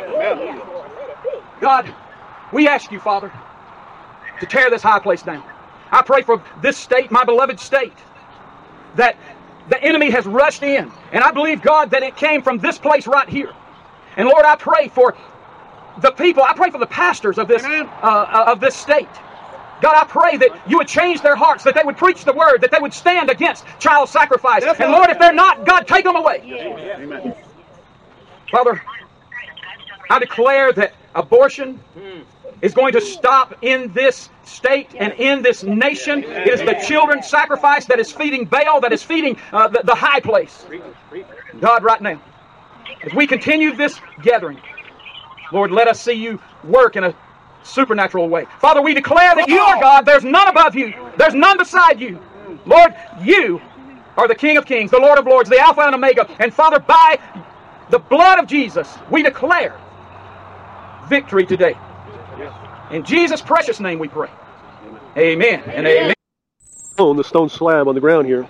[1.60, 1.94] God,
[2.54, 3.32] we ask you, Father,
[4.40, 5.44] to tear this high place down.
[5.92, 7.94] I pray for this state, my beloved state,
[8.96, 9.18] that
[9.70, 10.92] the enemy has rushed in.
[11.12, 13.54] And I believe, God, that it came from this place right here.
[14.16, 15.16] And Lord, I pray for
[16.02, 19.10] the people, I pray for the pastors of this, uh, of this state.
[19.82, 22.62] God, I pray that you would change their hearts, that they would preach the word,
[22.62, 24.64] that they would stand against child sacrifice.
[24.64, 27.36] and Lord, if they're not, God, take them away.
[28.52, 28.82] Father,
[30.10, 31.80] I declare that abortion
[32.62, 36.24] is going to stop in this state and in this nation.
[36.24, 39.96] It is the children's sacrifice that is feeding Baal, that is feeding uh, the, the
[39.96, 40.66] high place.
[41.60, 42.22] God, right now,
[43.04, 44.60] as we continue this gathering,
[45.52, 47.16] Lord, let us see you work in a
[47.64, 48.46] supernatural way.
[48.60, 50.06] Father, we declare that you are God.
[50.06, 52.20] There's none above you, there's none beside you.
[52.66, 53.62] Lord, you
[54.18, 56.28] are the King of kings, the Lord of lords, the Alpha and Omega.
[56.40, 57.20] And Father, by
[57.90, 59.80] the blood of Jesus, we declare
[61.08, 61.78] victory today.
[62.92, 64.30] In Jesus' precious name we pray.
[65.18, 66.14] Amen and amen.
[67.00, 68.48] On oh, the stone slab on the ground here.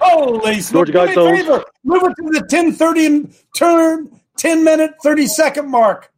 [0.00, 1.64] Holy Georgia do me a favor.
[1.84, 6.10] Move it to the 1030 turn, 10 minute, 30 second mark.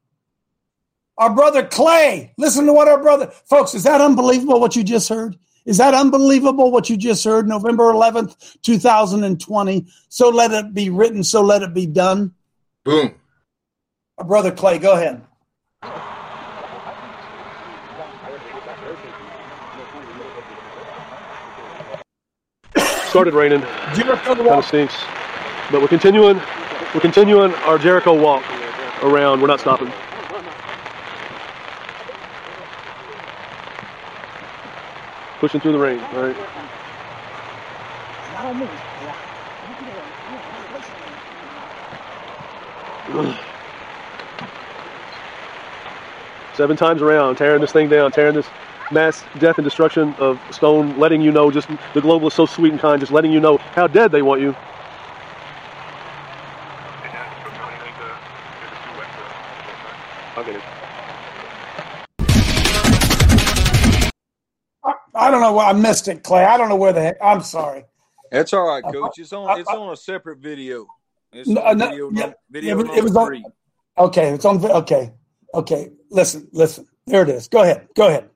[1.19, 5.09] Our brother Clay, listen to what our brother, folks, is that unbelievable what you just
[5.09, 5.39] heard?
[5.67, 7.47] Is that unbelievable what you just heard?
[7.47, 9.87] November 11th, 2020.
[10.09, 12.33] So let it be written, so let it be done.
[12.85, 13.15] Boom.
[14.17, 15.23] Our brother Clay, go ahead.
[23.11, 23.61] Started raining.
[23.93, 24.95] Jericho Kind of stinks.
[25.73, 26.37] But we're continuing.
[26.95, 28.45] We're continuing our Jericho walk
[29.03, 29.41] around.
[29.41, 29.91] We're not stopping.
[35.41, 35.99] Pushing through the rain.
[35.99, 36.37] All right.
[46.55, 48.47] Seven times around, tearing this thing down, tearing this
[48.91, 52.73] mass death and destruction of stone, letting you know just the global is so sweet
[52.73, 54.55] and kind, just letting you know how dead they want you.
[60.37, 60.63] I'll get it.
[65.15, 66.45] I don't know why I missed it, Clay.
[66.45, 67.17] I don't know where the heck.
[67.23, 67.85] I'm sorry.
[68.31, 69.19] That's all right, Uh, Coach.
[69.19, 69.51] It's on.
[69.51, 70.87] Uh, it's uh, on a separate video.
[71.33, 72.11] It's No, on uh, no, video.
[72.13, 73.45] yeah, video yeah, it was on- three.
[73.99, 74.65] Okay, it's on.
[74.65, 75.13] Okay,
[75.55, 75.91] okay.
[76.11, 76.87] Listen, listen.
[77.07, 77.49] There it is.
[77.49, 77.89] Go ahead.
[77.97, 78.31] Go ahead.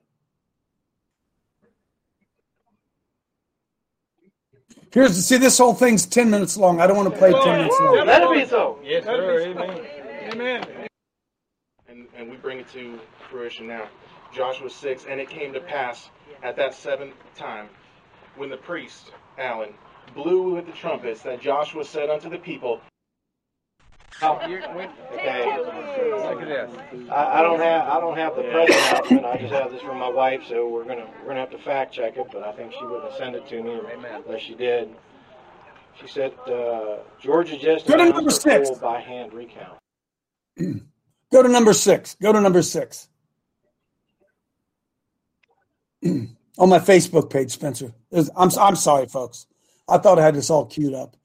[4.95, 5.35] Here's see.
[5.35, 6.79] This whole thing's ten minutes long.
[6.79, 8.05] I don't want to play ten minutes long.
[8.05, 8.79] That'll be so.
[8.81, 9.41] Yes, sir.
[9.41, 9.85] Amen.
[10.31, 10.65] Amen.
[11.89, 12.97] And, and we bring it to
[13.29, 13.89] fruition now.
[14.33, 16.09] Joshua 6, and it came to pass
[16.43, 17.67] at that seventh time,
[18.37, 19.73] when the priest, Aaron,
[20.13, 22.79] blew with the trumpets, that Joshua said unto the people,
[24.23, 25.57] Okay.
[25.57, 26.71] Look at this.
[27.11, 29.25] I, I don't have I don't have the present announcement.
[29.25, 31.93] I just have this from my wife, so we're gonna we're gonna have to fact
[31.93, 32.27] check it.
[32.31, 33.79] But I think she wouldn't send it to me
[34.25, 34.89] unless she did.
[36.01, 38.69] She said uh, Georgia just Go to number a six.
[38.71, 39.77] by hand recount.
[41.31, 42.15] Go to number six.
[42.21, 43.07] Go to number six.
[46.05, 47.93] On my Facebook page, Spencer.
[48.35, 49.47] I'm I'm sorry, folks.
[49.89, 51.15] I thought I had this all queued up.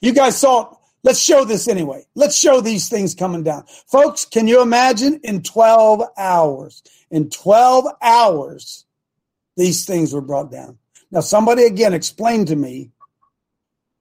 [0.00, 0.76] You guys saw it.
[1.02, 2.04] Let's show this anyway.
[2.14, 3.64] Let's show these things coming down.
[3.86, 6.82] Folks, can you imagine in 12 hours?
[7.10, 8.84] In 12 hours,
[9.56, 10.78] these things were brought down.
[11.10, 12.90] Now, somebody again explain to me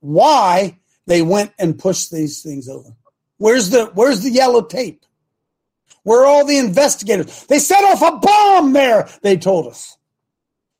[0.01, 2.95] why they went and pushed these things over.
[3.37, 5.05] Where's the where's the yellow tape?
[6.03, 7.45] Where are all the investigators?
[7.45, 9.97] They set off a bomb there, they told us.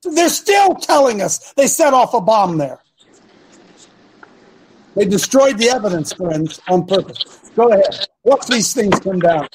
[0.04, 2.82] They're still telling us they set off a bomb there.
[4.96, 7.24] They destroyed the evidence, friends, on purpose.
[7.56, 8.08] Go ahead.
[8.24, 9.48] Watch these things come down.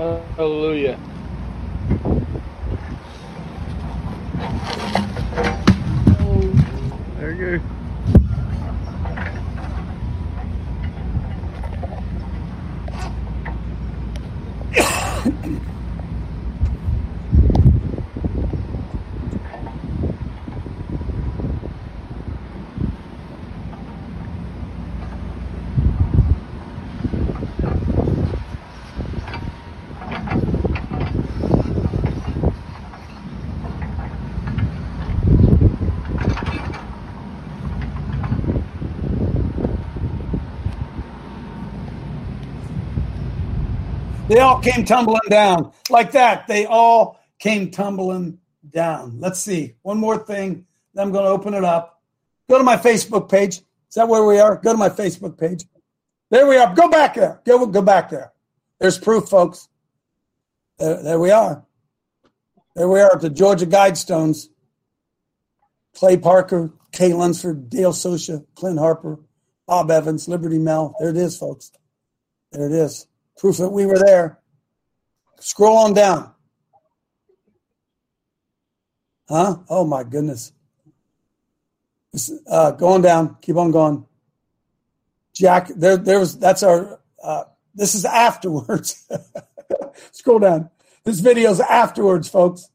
[0.00, 0.98] Hallelujah.
[7.18, 7.79] There you go.
[44.30, 46.46] They all came tumbling down like that.
[46.46, 48.38] They all came tumbling
[48.68, 49.18] down.
[49.18, 49.74] Let's see.
[49.82, 50.66] One more thing.
[50.94, 52.00] Then I'm going to open it up.
[52.48, 53.56] Go to my Facebook page.
[53.56, 54.54] Is that where we are?
[54.54, 55.64] Go to my Facebook page.
[56.30, 56.72] There we are.
[56.72, 57.40] Go back there.
[57.44, 58.32] Go, go back there.
[58.78, 59.68] There's proof, folks.
[60.78, 61.64] There, there we are.
[62.76, 64.46] There we are at the Georgia Guidestones.
[65.96, 69.18] Clay Parker, Kay Lunsford, Dale Sosha, Clint Harper,
[69.66, 70.94] Bob Evans, Liberty Mel.
[71.00, 71.72] There it is, folks.
[72.52, 73.08] There it is.
[73.40, 74.38] Proof that we were there.
[75.38, 76.30] Scroll on down.
[79.26, 79.56] Huh?
[79.70, 80.52] Oh my goodness.
[82.46, 83.38] Uh, going down.
[83.40, 84.04] Keep on going.
[85.34, 86.38] Jack, there, there was.
[86.38, 87.00] That's our.
[87.22, 89.08] Uh, this is afterwards.
[90.12, 90.68] Scroll down.
[91.04, 92.68] This video's afterwards, folks.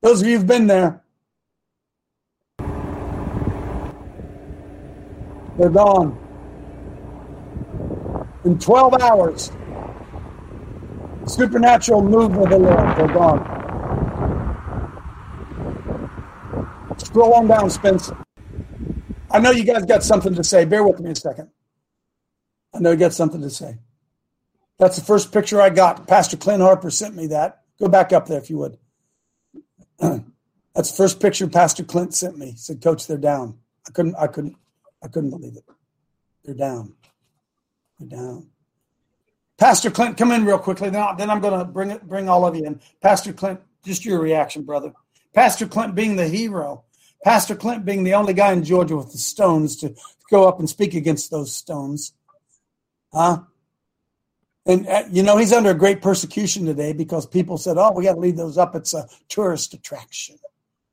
[0.00, 1.02] Those of you who've been there.
[5.58, 6.20] They're gone.
[8.44, 9.50] In 12 hours,
[11.26, 12.96] supernatural move of the Lord.
[12.96, 13.60] They're gone.
[16.98, 18.16] Scroll on down, Spencer.
[19.30, 20.64] I know you guys got something to say.
[20.64, 21.50] Bear with me a second.
[22.74, 23.78] I know you got something to say.
[24.78, 26.06] That's the first picture I got.
[26.06, 27.62] Pastor Clint Harper sent me that.
[27.80, 28.78] Go back up there if you would.
[30.74, 32.52] That's the first picture Pastor Clint sent me.
[32.52, 33.58] He said, Coach, they're down.
[33.86, 34.56] I couldn't, I couldn't,
[35.02, 35.64] I couldn't believe it.
[36.44, 36.94] They're down.
[37.98, 38.50] They're down.
[39.58, 40.90] Pastor Clint, come in real quickly.
[40.90, 42.80] Then, then I'm going to bring bring all of you in.
[43.00, 44.92] Pastor Clint, just your reaction, brother.
[45.32, 46.84] Pastor Clint being the hero.
[47.24, 49.94] Pastor Clint being the only guy in Georgia with the stones to
[50.30, 52.12] go up and speak against those stones.
[53.12, 53.42] Huh?
[54.66, 58.04] And uh, you know he's under a great persecution today because people said, "Oh, we
[58.04, 58.74] got to leave those up.
[58.74, 60.36] It's a tourist attraction.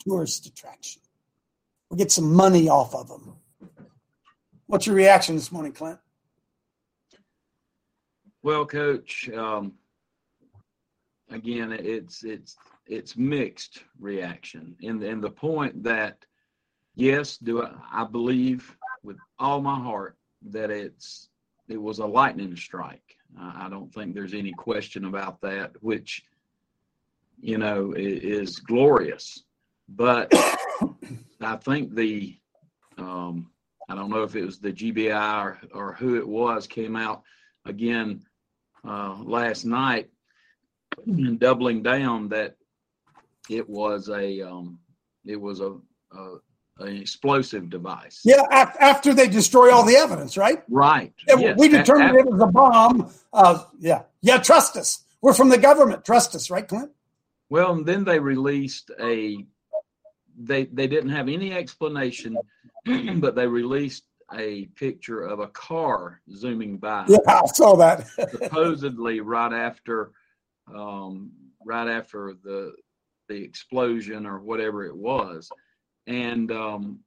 [0.08, 1.02] Tourist attraction.
[1.90, 3.36] We get some money off of them."
[4.68, 6.00] What's your reaction this morning, Clint?
[8.44, 9.74] Well, Coach, um,
[11.30, 16.26] again, it's it's it's mixed reaction, in in the point that
[16.96, 20.18] yes, do I, I believe with all my heart
[20.50, 21.30] that it's
[21.68, 23.16] it was a lightning strike.
[23.40, 26.24] I don't think there's any question about that, which
[27.40, 29.44] you know is, glorious.
[29.88, 30.34] But
[31.42, 32.38] I think the
[32.98, 33.52] um,
[33.88, 37.22] I don't know if it was the GBI or, or who it was came out
[37.66, 38.24] again
[38.88, 40.10] uh, last night
[41.06, 42.56] and doubling down that
[43.50, 44.80] it was a um,
[45.26, 45.76] it was a,
[46.16, 46.36] a
[46.80, 48.22] an explosive device.
[48.24, 50.64] Yeah, af- after they destroy all the evidence, right?
[50.70, 51.14] Right.
[51.28, 51.58] Yeah, Yes.
[51.60, 53.12] We determined A- it was a bomb.
[53.32, 54.38] Uh, yeah, yeah.
[54.38, 55.04] Trust us.
[55.22, 56.04] We're from the government.
[56.06, 56.92] Trust us, right, Clint?
[57.50, 59.46] Well, and then they released a.
[60.38, 62.38] They they didn't have any explanation,
[62.86, 64.04] but they released
[64.36, 67.06] a picture of a car zooming by.
[67.08, 68.08] Yeah, I saw that.
[68.32, 70.12] supposedly right after,
[70.74, 71.32] um,
[71.66, 72.74] right after the
[73.28, 75.50] the explosion or whatever it was,
[76.08, 77.00] and um,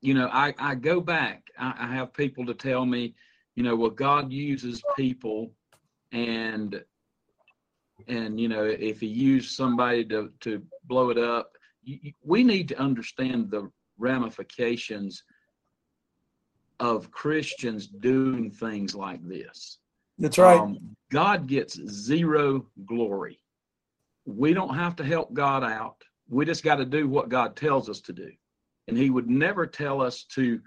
[0.00, 1.44] you know, I I go back.
[1.58, 3.14] I, I have people to tell me,
[3.56, 5.52] you know, well, God uses people,
[6.12, 6.82] and
[8.08, 11.56] and you know, if He used somebody to to blow it up,
[12.22, 15.22] we need to understand the ramifications
[16.80, 19.78] of Christians doing things like this.
[20.18, 20.60] That's right.
[20.60, 23.40] Um, God gets zero glory.
[24.26, 26.02] We don't have to help God out.
[26.28, 28.30] We just got to do what God tells us to do.
[28.88, 30.60] And He would never tell us to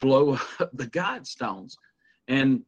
[0.00, 1.76] blow up the guidestones.
[2.28, 2.62] And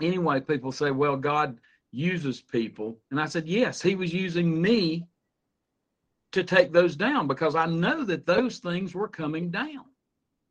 [0.00, 1.58] anyway, people say, well, God
[1.90, 2.98] uses people.
[3.10, 5.06] And I said, yes, He was using me
[6.32, 9.84] to take those down because I know that those things were coming down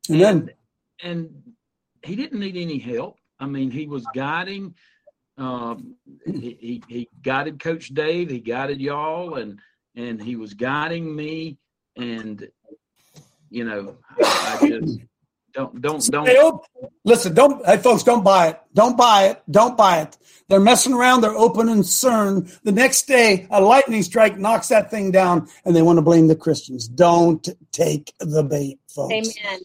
[0.10, 0.38] Amen.
[0.38, 0.54] and
[1.02, 3.18] he didn't need any help.
[3.40, 4.76] I mean, he was guiding.
[5.38, 8.30] Um, he, he he guided Coach Dave.
[8.30, 9.60] He guided y'all, and
[9.96, 11.58] and he was guiding me.
[11.98, 12.48] And
[13.50, 15.00] you know, I, I just
[15.54, 16.62] Don't don't don't.
[17.06, 18.60] Listen, don't, hey, folks, don't buy it.
[18.74, 19.44] Don't buy it.
[19.52, 20.18] Don't buy it.
[20.50, 21.22] They're messing around.
[21.22, 22.60] They're opening CERN.
[22.64, 26.28] The next day, a lightning strike knocks that thing down, and they want to blame
[26.28, 26.88] the Christians.
[26.88, 29.14] Don't take the bait, folks.
[29.14, 29.60] Amen.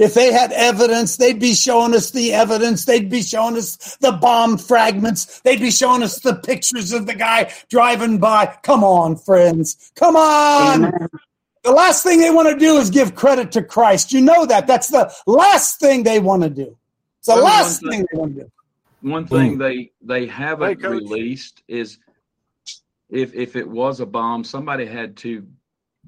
[0.00, 2.86] If they had evidence, they'd be showing us the evidence.
[2.86, 5.40] They'd be showing us the bomb fragments.
[5.40, 8.46] They'd be showing us the pictures of the guy driving by.
[8.62, 9.92] Come on, friends.
[9.96, 11.08] Come on.
[11.64, 14.10] The last thing they want to do is give credit to Christ.
[14.10, 14.66] You know that.
[14.66, 16.74] That's the last thing they want to do.
[17.18, 18.50] It's the Well, last one thing thing- they want to do.
[19.02, 19.58] One thing hmm.
[19.58, 21.98] they they haven't released is
[23.10, 25.46] if if it was a bomb, somebody had to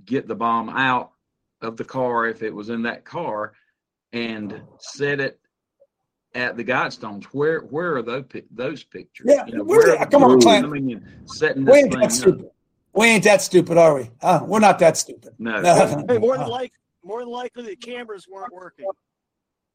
[0.05, 1.13] get the bomb out
[1.61, 3.53] of the car if it was in that car
[4.13, 5.39] and set it
[6.35, 7.25] at the Guidestones.
[7.33, 9.27] Where where are those those pictures?
[9.29, 10.65] Yeah, You know, where- where are come on, people Clint.
[10.65, 12.13] coming and setting We this ain't thing that up?
[12.13, 12.51] stupid.
[12.95, 14.11] We ain't that stupid, are we?
[14.21, 15.35] Uh, we're not that stupid.
[15.39, 15.63] No.
[16.09, 16.73] Hey, more than like
[17.05, 18.87] more than likely the cameras weren't working.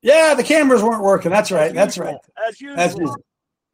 [0.01, 1.31] Yeah, the cameras weren't working.
[1.31, 1.73] That's right.
[1.73, 2.15] That's right.
[2.47, 2.77] As usual.
[2.77, 3.15] That's usual.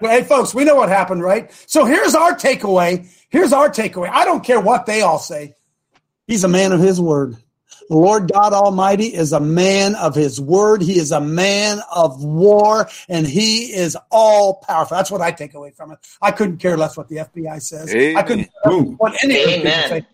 [0.02, 1.52] Well, hey, folks, we know what happened, right?
[1.68, 3.08] So here's our takeaway.
[3.30, 4.10] Here's our takeaway.
[4.10, 5.54] I don't care what they all say.
[6.26, 7.38] He's a man of his word.
[7.90, 10.82] The Lord God Almighty is a man of his word.
[10.82, 14.98] He is a man of war, and he is all powerful.
[14.98, 16.00] That's what I take away from it.
[16.22, 17.94] I couldn't care less what the FBI says.
[17.94, 19.90] I couldn't care less what any of the people Amen.
[19.90, 20.06] say.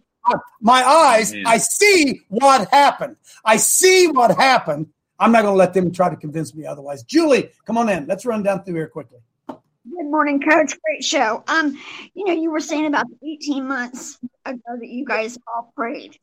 [0.62, 3.16] My eyes, I see what happened.
[3.44, 4.88] I see what happened.
[5.20, 7.04] I'm not going to let them try to convince me otherwise.
[7.04, 8.06] Julie, come on in.
[8.06, 9.20] Let's run down through here quickly.
[9.48, 10.78] Good morning, Coach.
[10.86, 11.44] Great show.
[11.48, 11.78] Um,
[12.14, 16.18] you know, you were saying about the 18 months ago that you guys all prayed.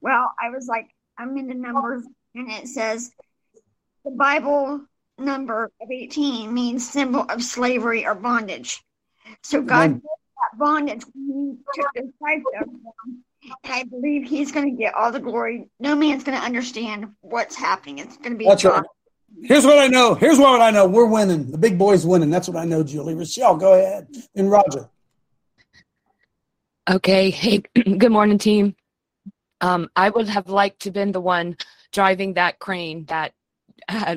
[0.00, 0.88] Well, I was like,
[1.18, 3.10] I'm in the numbers, and it says
[4.04, 4.80] the Bible
[5.18, 8.82] number of 18 means symbol of slavery or bondage.
[9.42, 9.94] So God Amen.
[9.94, 12.70] gave that bondage when He took the Christ over
[13.42, 15.68] and I believe He's going to get all the glory.
[15.80, 17.98] No man's going to understand what's happening.
[17.98, 18.72] It's going to be That's God.
[18.72, 18.84] right.
[19.42, 20.14] Here's what I know.
[20.14, 20.86] Here's what I know.
[20.86, 21.50] We're winning.
[21.50, 22.30] The big boys winning.
[22.30, 23.14] That's what I know, Julie.
[23.14, 24.08] Rochelle, go ahead.
[24.34, 24.88] And Roger.
[26.88, 27.30] Okay.
[27.30, 28.74] Hey, good morning, team.
[29.60, 31.56] Um, I would have liked to been the one
[31.92, 33.32] driving that crane that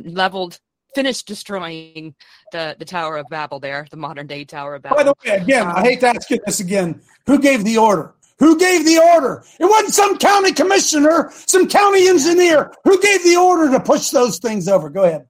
[0.03, 0.59] leveled,
[0.95, 2.15] finished destroying
[2.51, 3.59] the the Tower of Babel.
[3.59, 4.97] There, the modern day Tower of Babel.
[4.97, 7.01] By the way, again, I hate to ask you this again.
[7.25, 8.15] Who gave the order?
[8.39, 9.43] Who gave the order?
[9.59, 12.73] It wasn't some county commissioner, some county engineer.
[12.85, 14.89] Who gave the order to push those things over?
[14.89, 15.27] Go ahead.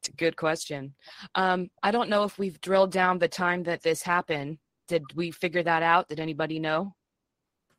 [0.00, 0.94] It's a good question.
[1.34, 4.58] Um, I don't know if we've drilled down the time that this happened.
[4.86, 6.08] Did we figure that out?
[6.08, 6.94] Did anybody know?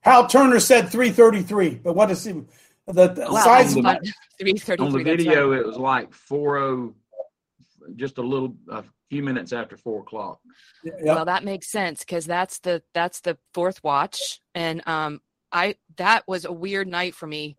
[0.01, 2.33] Hal Turner said 333, but what is he?
[2.87, 4.85] The, the Well, size on of the- 333.
[4.85, 5.59] On the video, right.
[5.59, 6.95] it was like four oh,
[7.95, 10.39] just a little, a few minutes after four o'clock.
[11.01, 15.21] Well, that makes sense because that's the that's the fourth watch, and um,
[15.51, 17.57] I that was a weird night for me.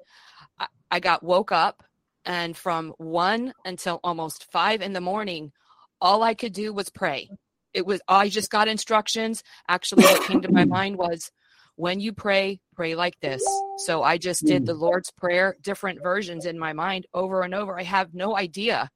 [0.58, 1.82] I, I got woke up,
[2.24, 5.52] and from one until almost five in the morning,
[6.00, 7.30] all I could do was pray.
[7.74, 9.42] It was I just got instructions.
[9.68, 11.30] Actually, what came to my mind was
[11.78, 13.40] when you pray, pray like this.
[13.86, 17.78] So I just did the Lord's Prayer, different versions in my mind over and over.
[17.78, 18.90] I have no idea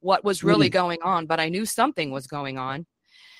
[0.00, 0.72] what was really Mm.
[0.72, 2.84] going on, but I knew something was going on.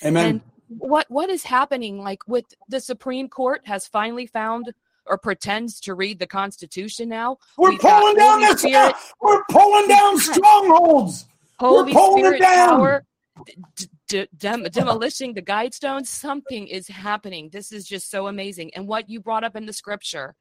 [0.02, 0.26] Amen.
[0.26, 4.72] And what what is happening like with the Supreme Court has finally found
[5.04, 7.36] or pretends to read the Constitution now?
[7.58, 8.60] We're We've pulling down this.
[8.62, 11.26] Spirit- We're pulling down strongholds.
[11.58, 12.68] Holy We're pulling Spirit it down.
[12.70, 13.04] power
[13.76, 16.06] d- d- dem- demolishing the guidestones.
[16.06, 17.50] Something is happening.
[17.52, 18.72] This is just so amazing.
[18.74, 20.34] And what you brought up in the scripture,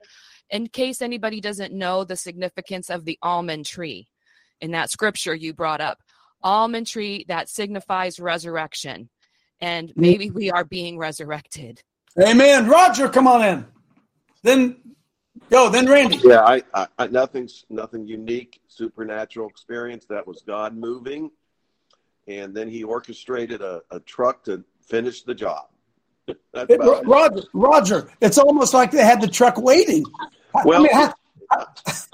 [0.50, 4.08] in case anybody doesn't know the significance of the almond tree,
[4.62, 6.00] in that scripture you brought up,
[6.44, 9.10] almond tree that signifies resurrection.
[9.62, 9.94] And mm.
[9.96, 11.82] maybe we are being resurrected.
[12.20, 12.68] Amen.
[12.68, 13.66] Roger, come on in.
[14.44, 14.78] Then
[15.50, 15.70] go.
[15.70, 16.20] Then Randy.
[16.24, 20.06] Yeah, I, I, I nothing's nothing unique, supernatural experience.
[20.10, 21.30] That was God moving,
[22.28, 25.66] and then He orchestrated a, a truck to finish the job.
[26.54, 26.80] That's It-.
[27.06, 30.06] Roger, Roger, it's almost like they had the truck waiting.
[30.20, 30.28] I-
[30.60, 31.14] I Well, mean, how-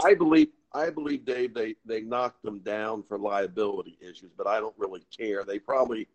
[0.04, 4.60] I believe I believe Dave they they knocked them down for liability issues, but I
[4.60, 5.44] don't really care.
[5.46, 6.08] They probably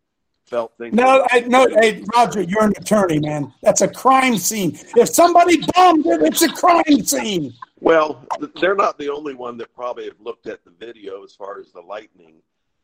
[0.45, 0.93] felt things.
[0.95, 3.53] no, I, no, hey, Roger, you're an attorney, man.
[3.63, 4.77] That's a crime scene.
[4.95, 7.53] If somebody bombed it, it's a crime scene.
[7.79, 8.25] Well,
[8.59, 11.71] they're not the only one that probably have looked at the video as far as
[11.71, 12.35] the lightning.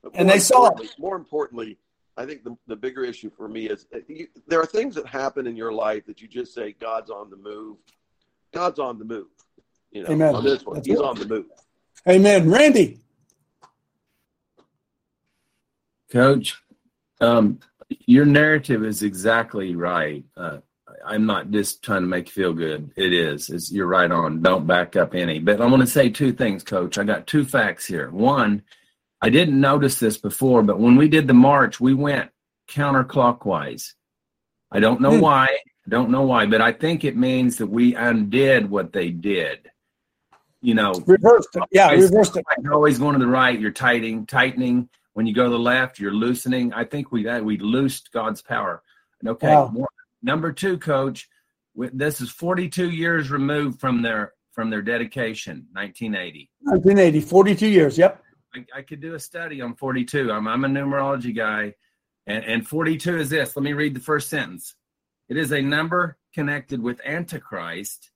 [0.03, 0.95] But And they saw it.
[0.99, 1.77] More importantly,
[2.17, 5.07] I think the, the bigger issue for me is uh, you, there are things that
[5.07, 7.77] happen in your life that you just say God's on the move.
[8.53, 9.27] God's on the move.
[9.91, 10.35] You know, Amen.
[10.35, 11.05] on this one, That's He's it.
[11.05, 11.45] on the move.
[12.07, 12.49] Amen.
[12.49, 12.99] Randy.
[16.11, 16.61] Coach,
[17.21, 17.59] um,
[18.05, 20.23] your narrative is exactly right.
[20.37, 20.57] Uh,
[21.05, 22.91] I'm not just trying to make you feel good.
[22.95, 23.49] It is.
[23.49, 24.41] It's, you're right on.
[24.41, 25.39] Don't back up any.
[25.39, 26.97] But I want to say two things, Coach.
[26.97, 28.11] I got two facts here.
[28.11, 28.61] One,
[29.23, 32.29] I didn't notice this before, but when we did the march, we went
[32.69, 33.93] counterclockwise.
[34.69, 35.21] I don't know Hmm.
[35.21, 35.45] why.
[35.45, 39.71] I don't know why, but I think it means that we undid what they did.
[40.61, 41.63] You know, Reversed it.
[41.71, 42.43] Yeah, reversed it.
[42.61, 43.57] You're always going to the right.
[43.57, 44.89] You're tightening, tightening.
[45.13, 46.73] When you go to the left, you're loosening.
[46.73, 48.81] I think we that we loosed God's power.
[49.21, 49.71] And Okay, Wow.
[49.73, 49.87] one-
[50.21, 51.29] number two, Coach.
[51.75, 56.49] This is 42 years removed from their from their dedication, 1980.
[56.61, 57.97] 1980, 42 years.
[57.97, 58.22] Yep.
[58.55, 60.31] I, I could do a study on 42.
[60.31, 61.73] I'm, I'm a numerology guy.
[62.27, 63.55] And, and 42 is this.
[63.55, 64.75] Let me read the first sentence.
[65.29, 68.11] It is a number connected with Antichrist.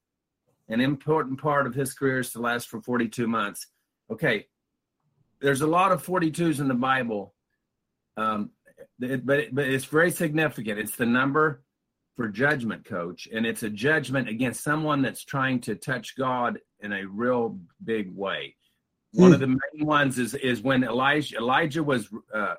[0.69, 3.67] An important part of his career is to last for 42 months.
[4.11, 4.47] Okay.
[5.41, 7.33] There's a lot of 42s in the Bible.
[8.17, 8.51] Um,
[8.99, 10.79] it- but, it- but it's very significant.
[10.79, 11.63] It's the number
[12.15, 13.27] for judgment, coach.
[13.31, 18.13] And it's a judgment against someone that's trying to touch God in a real big
[18.15, 18.55] way.
[19.13, 22.55] One of the main ones is is when Elijah Elijah was uh,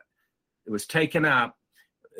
[0.67, 1.57] was taken up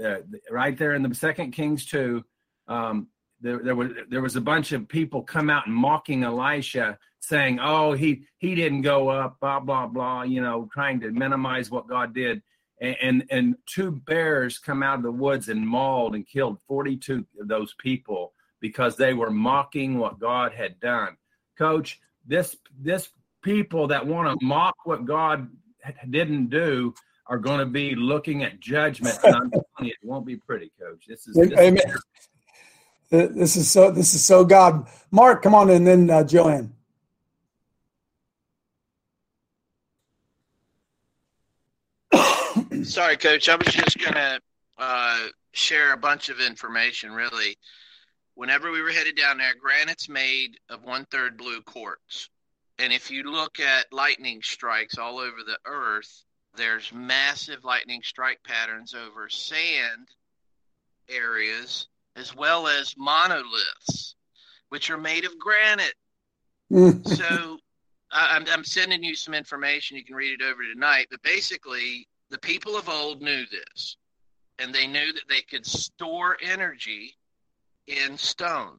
[0.05, 0.19] uh,
[0.51, 2.25] right there in the Second Kings two.
[2.67, 3.09] Um,
[3.41, 7.59] there, there was there was a bunch of people come out and mocking Elisha, saying,
[7.61, 10.23] "Oh, he he didn't go up," blah blah blah.
[10.23, 12.43] You know, trying to minimize what God did.
[12.81, 16.97] And, and and two bears come out of the woods and mauled and killed forty
[16.97, 21.17] two of those people because they were mocking what God had done.
[21.57, 23.09] Coach, this this
[23.49, 25.49] people that want to mock what God
[26.11, 26.93] didn't do
[27.29, 29.19] are going to be looking at judgment.
[29.25, 31.07] And I'm telling you, it won't be pretty, Coach.
[31.09, 31.83] This is this Amen.
[33.11, 33.91] is- This is so.
[33.91, 34.87] This is so God.
[35.11, 36.75] Mark, come on, and then uh, Joanne.
[42.85, 43.49] Sorry, Coach.
[43.49, 44.41] I was just gonna
[44.79, 47.13] uh, share a bunch of information.
[47.13, 47.57] Really,
[48.35, 52.29] whenever we were headed down there, granite's made of one third blue quartz,
[52.79, 56.25] and if you look at lightning strikes all over the earth,
[56.57, 60.09] there's massive lightning strike patterns over sand
[61.09, 64.17] areas as well as monoliths,
[64.69, 65.95] which are made of granite.
[66.71, 67.07] Mm.
[67.09, 67.59] so
[68.13, 69.97] I, I'm, I'm sending you some information.
[69.97, 71.07] You can read it over tonight.
[71.11, 73.97] But basically, the people of old knew this,
[74.59, 77.17] and they knew that they could store energy
[77.87, 78.79] in stone.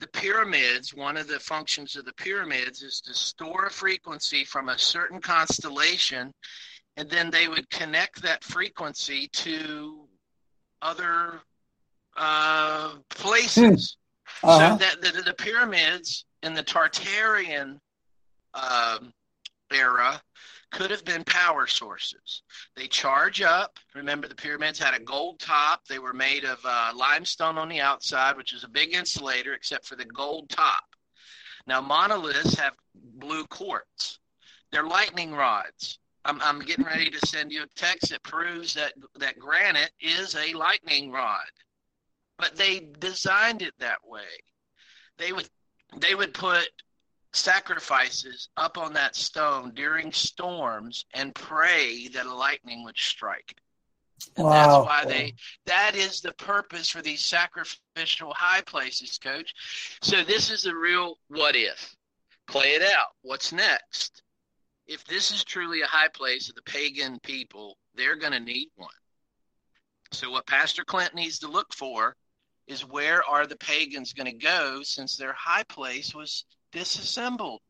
[0.00, 4.68] The pyramids, one of the functions of the pyramids is to store a frequency from
[4.68, 6.32] a certain constellation,
[6.96, 10.06] and then they would connect that frequency to
[10.82, 11.40] other
[12.16, 13.96] uh, places.
[14.42, 14.78] Uh-huh.
[14.78, 17.78] So that the, the pyramids in the Tartarian
[18.54, 19.12] um,
[19.72, 20.20] era
[20.74, 22.42] could have been power sources.
[22.76, 23.78] They charge up.
[23.94, 25.86] Remember, the pyramids had a gold top.
[25.86, 29.86] They were made of uh, limestone on the outside, which is a big insulator, except
[29.86, 30.82] for the gold top.
[31.68, 34.18] Now, monoliths have blue quartz.
[34.72, 36.00] They're lightning rods.
[36.24, 40.34] I'm, I'm getting ready to send you a text that proves that that granite is
[40.34, 41.44] a lightning rod,
[42.36, 44.22] but they designed it that way.
[45.18, 45.48] They would
[45.98, 46.66] they would put
[47.34, 53.56] sacrifices up on that stone during storms and pray that a lightning would strike.
[54.36, 54.52] And Wow.
[54.52, 55.34] that's why they
[55.66, 59.52] that is the purpose for these sacrificial high places, coach.
[60.02, 61.94] So this is the real what if.
[62.46, 63.08] Play it out.
[63.22, 64.22] What's next?
[64.86, 68.68] If this is truly a high place of the pagan people, they're going to need
[68.76, 68.90] one.
[70.12, 72.16] So what Pastor Clint needs to look for
[72.66, 76.44] is where are the pagans going to go since their high place was
[76.74, 77.60] disassembled.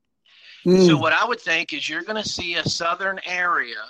[0.64, 0.86] Hmm.
[0.86, 3.84] So what I would think is you're going to see a southern area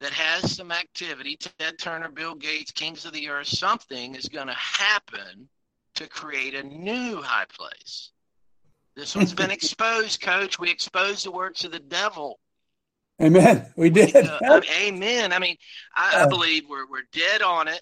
[0.00, 1.36] that has some activity.
[1.36, 5.48] Ted Turner, Bill Gates, Kings of the Earth, something is going to happen
[5.94, 8.10] to create a new high place.
[8.94, 10.58] This one's been exposed, Coach.
[10.58, 12.38] We exposed the works of the devil.
[13.22, 13.66] Amen.
[13.76, 14.14] We did.
[14.14, 15.32] Uh, amen.
[15.32, 15.56] I mean,
[15.96, 17.80] I, I believe we're we're dead on it.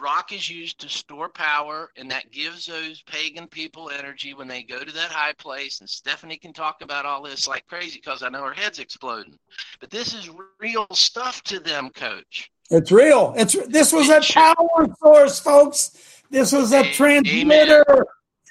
[0.00, 4.62] Rock is used to store power, and that gives those pagan people energy when they
[4.62, 5.80] go to that high place.
[5.80, 9.38] And Stephanie can talk about all this like crazy because I know her head's exploding.
[9.80, 10.30] But this is
[10.60, 12.50] real stuff to them, Coach.
[12.70, 13.34] It's real.
[13.36, 16.22] It's this was a power source, folks.
[16.30, 18.06] This was a transmitter.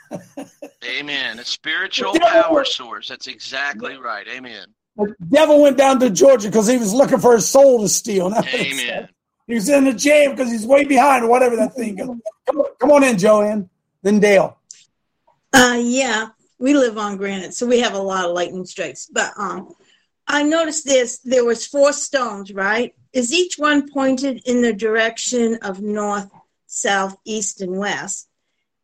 [0.85, 1.39] Amen.
[1.39, 3.09] A spiritual power source.
[3.09, 4.27] That's exactly right.
[4.27, 4.67] Amen.
[4.97, 8.29] The devil went down to Georgia because he was looking for his soul to steal.
[8.29, 9.09] That's what it Amen.
[9.47, 9.51] Said.
[9.51, 12.17] He was in the jam because he's way behind or whatever that thing goes.
[12.47, 13.69] Come on, come on in, Joanne.
[14.01, 14.57] Then Dale.
[15.53, 16.29] Uh, yeah,
[16.59, 19.07] we live on granite, so we have a lot of lightning strikes.
[19.11, 19.73] But um,
[20.27, 22.93] I noticed this: there was four stones, right?
[23.13, 26.29] Is each one pointed in the direction of north,
[26.67, 28.27] south, east, and west?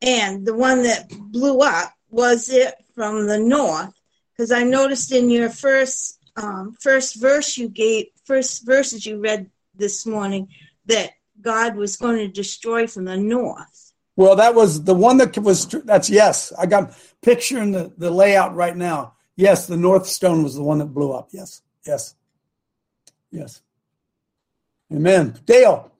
[0.02, 3.94] And the one that blew up was it from the north?
[4.32, 9.52] Because I noticed in your first um, first verse you gave, first verses you read
[9.82, 10.48] this morning,
[10.86, 11.12] that
[11.42, 13.92] God was going to destroy from the north.
[14.16, 15.68] Well, that was the one that was.
[15.68, 16.54] That's yes.
[16.58, 19.16] I got picturing the the layout right now.
[19.36, 21.30] Yes, the North Stone was the one that blew up.
[21.32, 22.16] Yes, yes,
[23.32, 23.62] yes.
[24.94, 25.40] Amen.
[25.46, 25.92] Dale.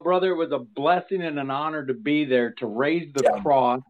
[0.00, 3.40] Brother, it was a blessing and an honor to be there to raise the yeah.
[3.42, 3.82] cross.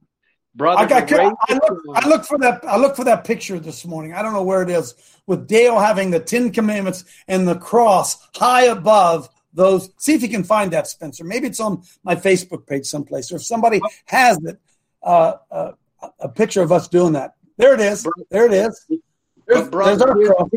[0.55, 2.65] Brother, I, got, I, look, I look for that.
[2.65, 4.15] I look for that picture this morning.
[4.15, 4.95] I don't know where it is
[5.27, 9.91] with Dale having the Ten Commandments and the cross high above those.
[9.99, 11.23] See if you can find that, Spencer.
[11.23, 14.59] Maybe it's on my Facebook page someplace, or if somebody has it,
[15.03, 15.73] uh, uh,
[16.19, 17.35] a picture of us doing that.
[17.57, 18.07] There it is.
[18.31, 18.87] There it is.
[19.47, 20.49] There's, brother, there's our cross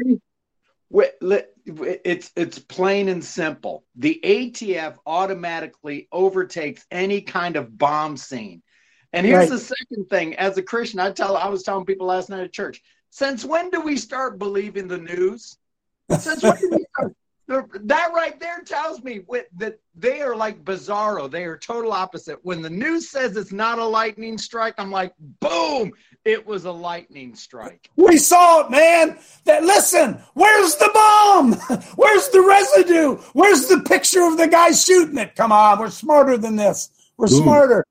[1.64, 3.86] it's it's plain and simple.
[3.96, 8.62] The ATF automatically overtakes any kind of bomb scene.
[9.14, 9.49] And here's right.
[9.49, 12.53] the second thing: as a Christian, I tell I was telling people last night at
[12.53, 12.82] church.
[13.09, 15.57] Since when do we start believing the news?
[16.18, 17.16] Since when do we start?
[17.47, 19.22] that right there tells me
[19.57, 21.30] that they are like bizarro.
[21.30, 22.39] They are total opposite.
[22.43, 25.91] When the news says it's not a lightning strike, I'm like, boom,
[26.24, 27.89] it was a lightning strike.
[27.97, 29.20] We saw it, man.
[29.45, 31.53] That listen, where's the bomb?
[31.95, 33.16] Where's the residue?
[33.34, 35.36] Where's the picture of the guy shooting it?
[35.36, 36.89] Come on, we're smarter than this.
[37.18, 37.41] We're Ooh.
[37.41, 37.86] smarter.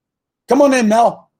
[0.51, 1.31] Come on in, Mel.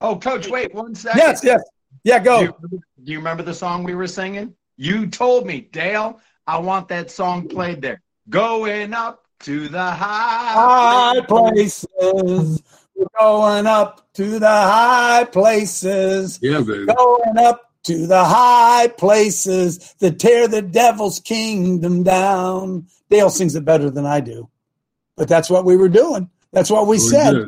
[0.00, 1.18] Oh, coach, wait one second.
[1.18, 1.62] Yes, yes.
[2.02, 2.38] Yeah, go.
[2.38, 4.54] Do you, do you remember the song we were singing?
[4.78, 8.00] You told me, Dale, I want that song played there.
[8.30, 12.62] Going up to the high, high places.
[12.96, 16.38] We're going up to the high places.
[16.40, 16.86] Yeah, baby.
[16.86, 22.86] Going up to the high places that tear the devil's kingdom down.
[23.10, 24.48] Dale sings it better than I do,
[25.18, 26.30] but that's what we were doing.
[26.50, 27.34] That's what we, oh, we said.
[27.34, 27.44] Yeah.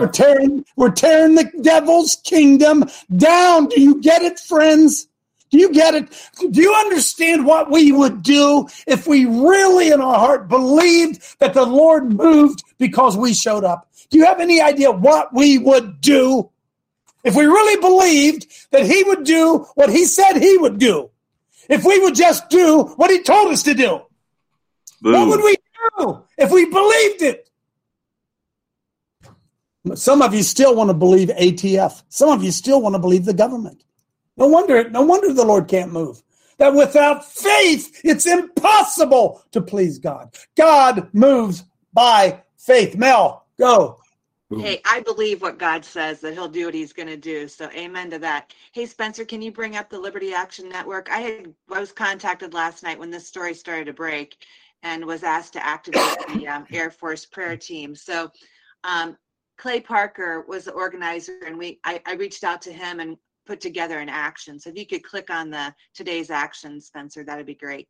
[0.00, 3.66] We're tearing, we're tearing the devil's kingdom down.
[3.66, 5.08] Do you get it, friends?
[5.50, 6.30] Do you get it?
[6.50, 11.54] Do you understand what we would do if we really in our heart believed that
[11.54, 13.88] the Lord moved because we showed up?
[14.10, 16.50] Do you have any idea what we would do
[17.22, 21.10] if we really believed that He would do what He said He would do?
[21.68, 24.00] If we would just do what He told us to do?
[25.02, 25.12] Boom.
[25.12, 25.56] What would we
[25.98, 27.43] do if we believed it?
[29.94, 32.02] Some of you still want to believe ATF.
[32.08, 33.84] Some of you still want to believe the government.
[34.36, 36.22] No wonder, no wonder the Lord can't move.
[36.58, 40.34] That without faith, it's impossible to please God.
[40.56, 42.96] God moves by faith.
[42.96, 44.00] Mel, go.
[44.50, 47.48] Hey, I believe what God says that He'll do what He's going to do.
[47.48, 48.52] So, amen to that.
[48.72, 51.10] Hey, Spencer, can you bring up the Liberty Action Network?
[51.10, 54.36] I had I was contacted last night when this story started to break,
[54.82, 57.96] and was asked to activate the um, Air Force prayer team.
[57.96, 58.30] So,
[58.84, 59.16] um,
[59.56, 63.60] Clay Parker was the organizer, and we I, I reached out to him and put
[63.60, 64.58] together an action.
[64.58, 67.88] So if you could click on the today's action, Spencer, that'd be great.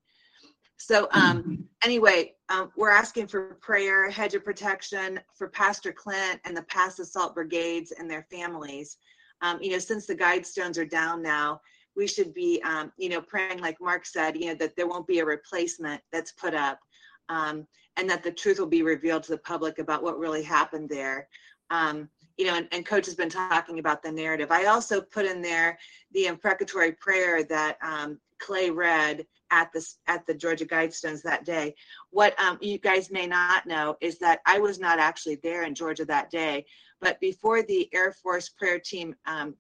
[0.77, 6.57] So um, anyway, um, we're asking for prayer, hedge of protection for Pastor Clint and
[6.57, 8.99] the Pass the Salt brigades and their families.
[9.41, 11.61] Um, you know, since the guidestones are down now,
[11.97, 15.07] we should be, um, you know, praying like Mark said, you know, that there won't
[15.07, 16.81] be a replacement that's put up,
[17.29, 20.89] um, and that the truth will be revealed to the public about what really happened
[20.89, 21.29] there.
[21.71, 24.51] Um, you know, and, and, coach has been talking about the narrative.
[24.51, 25.79] I also put in there
[26.13, 31.75] the imprecatory prayer that um, Clay read at the at the Georgia Guidestones that day.
[32.11, 35.75] What um, you guys may not know is that I was not actually there in
[35.75, 36.67] Georgia that day,
[37.01, 39.55] but before the Air Force prayer team um,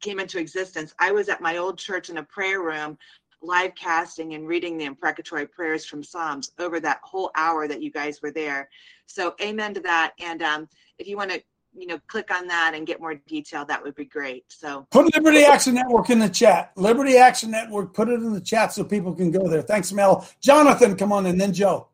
[0.00, 2.98] came into existence, I was at my old church in a prayer room
[3.42, 7.90] live casting and reading the imprecatory prayers from Psalms over that whole hour that you
[7.90, 8.68] guys were there.
[9.06, 10.12] So amen to that.
[10.20, 10.68] And um,
[10.98, 11.42] if you want to
[11.74, 14.44] you know, click on that and get more detail, that would be great.
[14.48, 16.72] So put Liberty Action Network in the chat.
[16.76, 19.62] Liberty Action Network, put it in the chat so people can go there.
[19.62, 20.26] Thanks, Mel.
[20.40, 21.88] Jonathan, come on, and then Joe.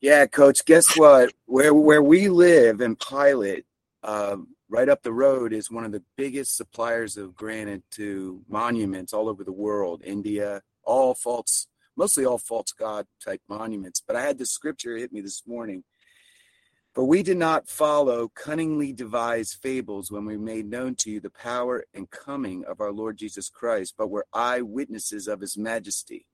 [0.00, 0.64] Yeah, Coach.
[0.64, 1.32] Guess what?
[1.46, 3.64] Where where we live in Pilot,
[4.02, 9.12] um, right up the road, is one of the biggest suppliers of granite to monuments
[9.12, 10.02] all over the world.
[10.02, 14.02] India, all false, mostly all false god type monuments.
[14.04, 15.84] But I had this scripture hit me this morning
[16.94, 21.30] for we did not follow cunningly devised fables when we made known to you the
[21.30, 26.26] power and coming of our Lord Jesus Christ, but were eyewitnesses of his majesty.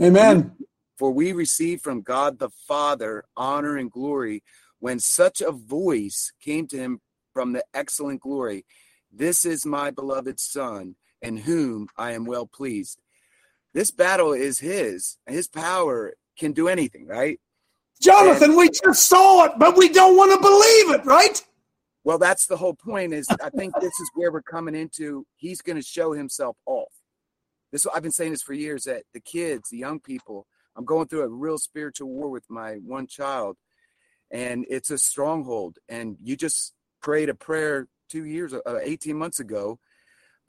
[0.00, 0.52] Amen.
[0.96, 4.44] For we received from God the Father honor and glory
[4.78, 7.00] when such a voice came to him
[7.34, 8.64] from the excellent glory
[9.12, 13.00] This is my beloved Son, in whom I am well pleased.
[13.74, 17.40] This battle is his, his power can do anything, right?
[18.00, 21.42] Jonathan, and, we just saw it, but we don't want to believe it, right?
[22.04, 23.14] Well, that's the whole point.
[23.14, 25.26] Is I think this is where we're coming into.
[25.36, 26.92] He's going to show himself off.
[27.72, 28.84] This I've been saying this for years.
[28.84, 32.74] That the kids, the young people, I'm going through a real spiritual war with my
[32.74, 33.56] one child,
[34.30, 35.78] and it's a stronghold.
[35.88, 36.74] And you just
[37.04, 39.78] prayed a prayer two years, uh, 18 months ago.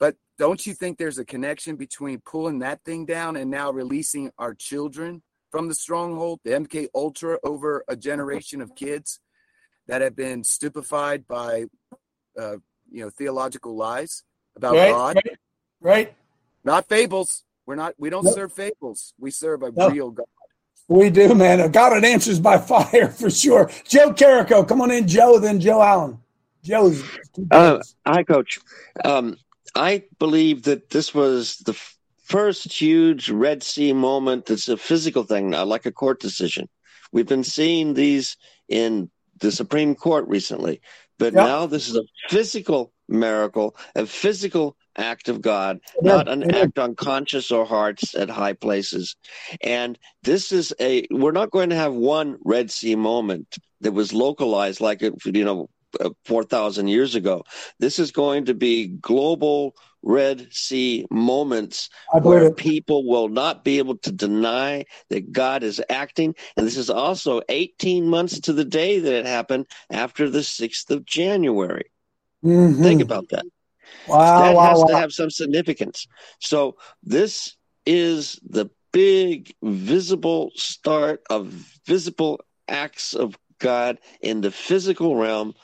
[0.00, 4.32] But don't you think there's a connection between pulling that thing down and now releasing
[4.38, 9.20] our children from the stronghold, the MK Ultra, over a generation of kids
[9.86, 11.66] that have been stupefied by,
[12.38, 12.56] uh,
[12.90, 14.24] you know, theological lies
[14.56, 15.16] about right, God?
[15.16, 15.38] Right,
[15.80, 16.14] right.
[16.64, 17.44] Not fables.
[17.66, 17.94] We're not.
[17.98, 18.34] We don't nope.
[18.34, 19.12] serve fables.
[19.18, 19.92] We serve a nope.
[19.92, 20.26] real God.
[20.88, 21.70] We do, man.
[21.70, 23.70] God that answers by fire for sure.
[23.84, 25.38] Joe Carrico, come on in, Joe.
[25.38, 26.18] Then Joe Allen.
[26.66, 27.02] Joe's.
[27.50, 28.58] Uh, hi, Coach.
[29.04, 29.36] Um,
[29.74, 34.46] I believe that this was the f- first huge Red Sea moment.
[34.46, 36.68] That's a physical thing, not like a court decision.
[37.12, 38.36] We've been seeing these
[38.68, 40.80] in the Supreme Court recently,
[41.18, 41.46] but yep.
[41.46, 46.96] now this is a physical miracle, a physical act of God, not an act on
[46.96, 49.14] conscience or hearts at high places.
[49.62, 54.12] And this is a, we're not going to have one Red Sea moment that was
[54.12, 55.75] localized like it, you know, uh,
[56.24, 57.44] 4,000 years ago.
[57.78, 62.56] This is going to be global Red Sea moments where it.
[62.56, 66.34] people will not be able to deny that God is acting.
[66.56, 70.90] And this is also 18 months to the day that it happened after the 6th
[70.90, 71.90] of January.
[72.44, 72.82] Mm-hmm.
[72.82, 73.44] Think about that.
[74.06, 74.86] Wow, that wow, has wow.
[74.86, 76.06] to have some significance.
[76.40, 81.48] So this is the big visible start of
[81.86, 85.54] visible acts of God in the physical realm,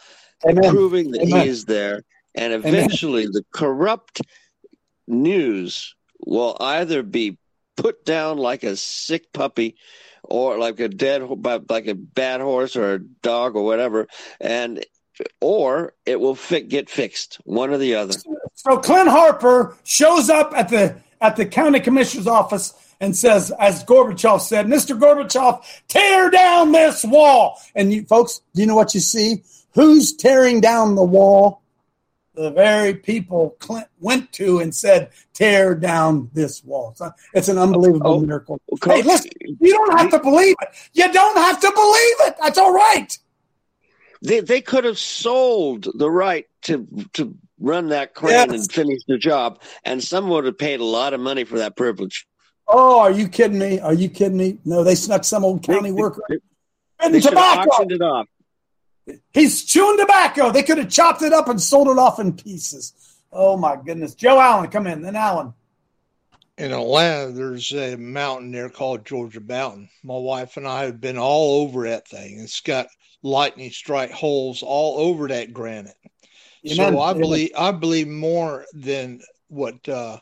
[0.48, 0.70] Amen.
[0.70, 1.42] proving that Amen.
[1.42, 2.04] He is there.
[2.34, 3.32] And eventually, Amen.
[3.32, 4.22] the corrupt
[5.06, 7.38] news will either be
[7.76, 9.76] put down like a sick puppy
[10.22, 11.22] or like a dead
[11.68, 14.06] like a bad horse or a dog or whatever
[14.40, 14.84] and
[15.40, 18.14] or it will fi- get fixed one or the other
[18.54, 23.84] so clint harper shows up at the at the county commissioner's office and says as
[23.84, 28.94] gorbachev said mr gorbachev tear down this wall and you folks do you know what
[28.94, 29.42] you see
[29.74, 31.62] who's tearing down the wall
[32.34, 37.02] the very people Clint went to and said, "Tear down this wall." It's,
[37.34, 38.60] it's an unbelievable oh, oh miracle.
[38.72, 38.96] Okay.
[38.96, 40.68] Hey, listen, you don't have to believe it.
[40.94, 42.36] You don't have to believe it.
[42.40, 43.16] That's all right.
[44.22, 48.50] They they could have sold the right to to run that crane yes.
[48.50, 51.76] and finish the job, and someone would have paid a lot of money for that
[51.76, 52.26] privilege.
[52.66, 53.78] Oh, are you kidding me?
[53.80, 54.58] Are you kidding me?
[54.64, 56.22] No, they snuck some old county they, worker.
[56.28, 56.38] They,
[57.10, 58.26] they should have auctioned it off.
[59.32, 60.50] He's chewing tobacco.
[60.50, 62.94] They could have chopped it up and sold it off in pieces.
[63.32, 64.14] Oh my goodness.
[64.14, 65.02] Joe Allen, come in.
[65.02, 65.54] Then Allen.
[66.58, 69.88] In Atlanta, there's a mountain there called Georgia Mountain.
[70.04, 72.38] My wife and I have been all over that thing.
[72.38, 72.88] It's got
[73.22, 75.96] lightning strike holes all over that granite.
[76.70, 76.92] Amen.
[76.92, 80.18] So I believe I believe more than what uh,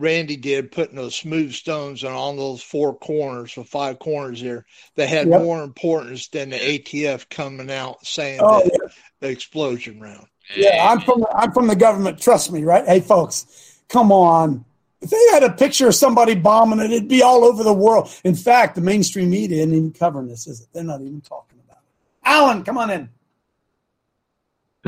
[0.00, 4.64] Randy did, putting those smooth stones on all those four corners or five corners there,
[4.96, 5.42] that had yep.
[5.42, 8.88] more importance than the ATF coming out saying oh, that yeah.
[9.20, 10.26] the explosion round.
[10.56, 12.20] Yeah, I'm from I'm from the government.
[12.20, 12.84] Trust me, right?
[12.86, 14.64] Hey, folks, come on.
[15.02, 18.10] If they had a picture of somebody bombing it, it'd be all over the world.
[18.24, 20.68] In fact, the mainstream media isn't even covering this, is it?
[20.72, 22.28] They're not even talking about it.
[22.28, 23.08] Alan, come on in.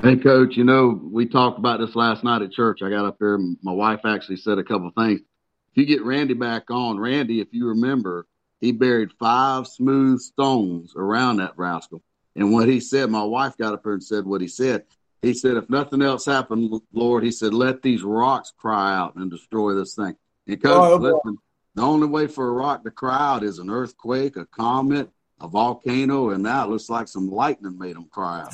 [0.00, 2.80] Hey, Coach, you know, we talked about this last night at church.
[2.80, 5.20] I got up there, and my wife actually said a couple of things.
[5.20, 8.26] If you get Randy back on, Randy, if you remember,
[8.62, 12.02] he buried five smooth stones around that rascal.
[12.34, 14.84] And what he said, my wife got up here and said what he said.
[15.20, 19.30] He said, if nothing else happened, Lord, he said, let these rocks cry out and
[19.30, 20.16] destroy this thing.
[20.46, 21.36] And, Coach, oh, listen,
[21.74, 25.10] the only way for a rock to cry out is an earthquake, a comet,
[25.42, 28.46] a volcano, and now it looks like some lightning made them cry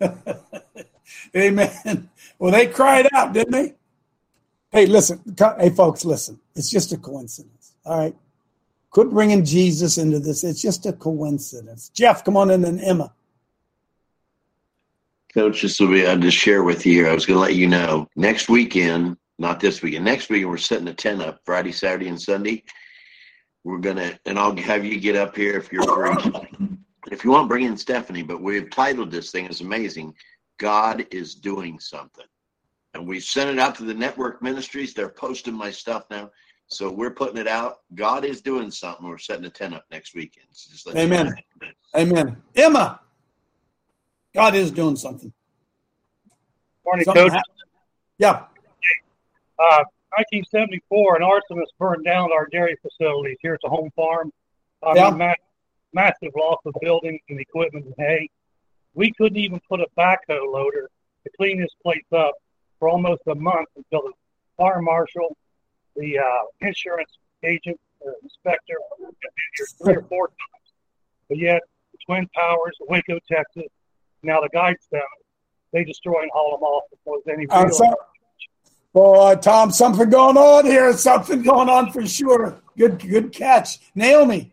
[0.00, 0.16] out.
[1.36, 2.10] Amen.
[2.38, 3.74] Well, they cried out, didn't they?
[4.70, 5.20] Hey, listen.
[5.58, 6.40] Hey, folks, listen.
[6.56, 7.74] It's just a coincidence.
[7.84, 8.16] All right.
[8.90, 10.44] Quit bringing Jesus into this.
[10.44, 11.90] It's just a coincidence.
[11.90, 13.12] Jeff, come on in, and Emma.
[15.32, 17.08] Coach, this will be, I'll just share with you here.
[17.08, 20.58] I was going to let you know next weekend, not this weekend, next weekend, we're
[20.58, 22.64] setting a tent up Friday, Saturday, and Sunday
[23.64, 26.32] we're gonna and I'll have you get up here if you're free.
[27.10, 28.22] if you want, bring in Stephanie.
[28.22, 30.14] But we've titled this thing is amazing.
[30.58, 32.26] God is doing something,
[32.94, 34.94] and we sent it out to the network ministries.
[34.94, 36.30] They're posting my stuff now,
[36.66, 37.78] so we're putting it out.
[37.94, 39.06] God is doing something.
[39.06, 40.46] We're setting a tent up next weekend.
[40.50, 41.34] So Amen.
[41.96, 42.42] Amen.
[42.56, 43.00] Emma,
[44.34, 45.32] God is doing something.
[46.84, 47.32] Morning, something Coach.
[47.32, 47.56] Happened.
[48.18, 48.44] Yeah.
[49.58, 49.84] Uh,
[50.16, 54.30] 1974, an arsonist burned down our dairy facilities here at the home farm.
[54.94, 55.10] Yeah.
[55.10, 55.34] mean,
[55.92, 58.28] massive loss of buildings and equipment and hay.
[58.94, 60.90] We couldn't even put a backhoe loader
[61.24, 62.32] to clean this place up
[62.78, 64.12] for almost a month until the
[64.56, 65.36] fire marshal,
[65.96, 66.24] the uh,
[66.60, 67.10] insurance
[67.42, 70.72] agent, or inspector, had been here three or four times.
[71.28, 73.68] But yet, the Twin Towers, Waco, Texas,
[74.22, 75.00] now the Guidestone,
[75.72, 77.94] they destroy and haul them off before there's any Uh, so-
[78.92, 80.92] boy, Tom, something going on here.
[80.94, 82.60] Something going on for sure.
[82.76, 84.52] Good, good catch, Naomi.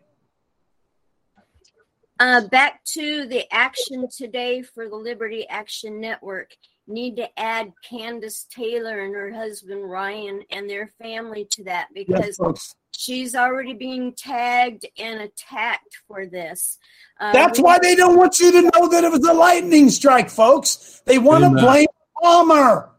[2.18, 6.50] Uh, back to the action today for the Liberty Action Network.
[6.86, 12.36] Need to add Kandiss Taylor and her husband Ryan and their family to that because
[12.36, 12.74] folks.
[12.90, 16.78] she's already being tagged and attacked for this.
[17.18, 19.88] Uh, That's we- why they don't want you to know that it was a lightning
[19.88, 21.00] strike, folks.
[21.06, 21.86] They want to blame
[22.20, 22.90] Palmer.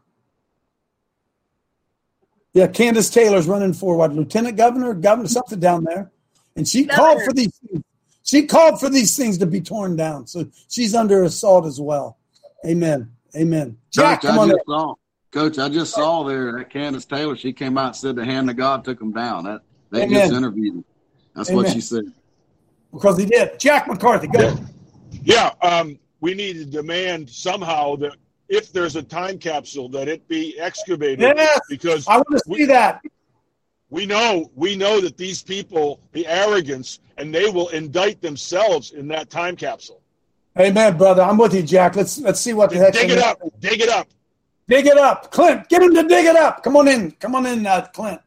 [2.54, 6.10] Yeah, Kandiss Taylor's running for what lieutenant governor, governor, something down there,
[6.54, 7.56] and she called for these.
[7.58, 7.82] Things.
[8.24, 12.18] She called for these things to be torn down, so she's under assault as well.
[12.66, 13.10] Amen.
[13.34, 13.78] Amen.
[13.90, 14.48] Jack, Coach, come I on.
[14.50, 14.94] just saw.
[15.32, 17.34] Coach, I just saw there that Kandiss Taylor.
[17.36, 19.44] She came out and said the hand of God took him down.
[19.44, 20.20] That they Amen.
[20.20, 20.84] just interviewed him.
[21.34, 22.04] That's what she said.
[22.92, 23.58] because he did.
[23.58, 24.54] Jack McCarthy, go.
[25.22, 28.16] Yeah, um, we need to demand somehow that
[28.52, 31.20] if there's a time capsule, that it be excavated.
[31.20, 33.00] Yes, because I want to see that.
[33.88, 39.08] we know we know that these people, the arrogance, and they will indict themselves in
[39.08, 40.02] that time capsule.
[40.60, 41.22] Amen, brother.
[41.22, 41.96] I'm with you, Jack.
[41.96, 42.92] Let's let's see what the heck.
[42.92, 44.06] Dig it up, dig it up.
[44.68, 45.68] Dig it up, Clint.
[45.70, 46.62] Get him to dig it up.
[46.62, 47.10] Come on in.
[47.12, 48.20] Come on in, uh, Clint.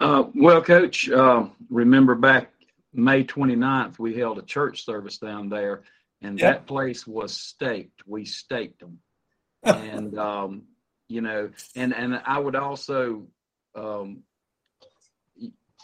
[0.00, 2.52] Uh, well, Coach, uh, remember back
[2.94, 5.82] May 29th, we held a church service down there,
[6.22, 6.52] and Yep.
[6.52, 8.02] that place was staked.
[8.06, 9.00] We staked them.
[9.62, 10.62] and, um,
[11.08, 13.26] you know, and, and I would also,
[13.74, 14.22] um,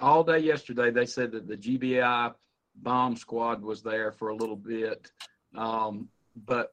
[0.01, 2.35] all day yesterday, they said that the GBI
[2.77, 5.11] bomb squad was there for a little bit.
[5.57, 6.73] Um, but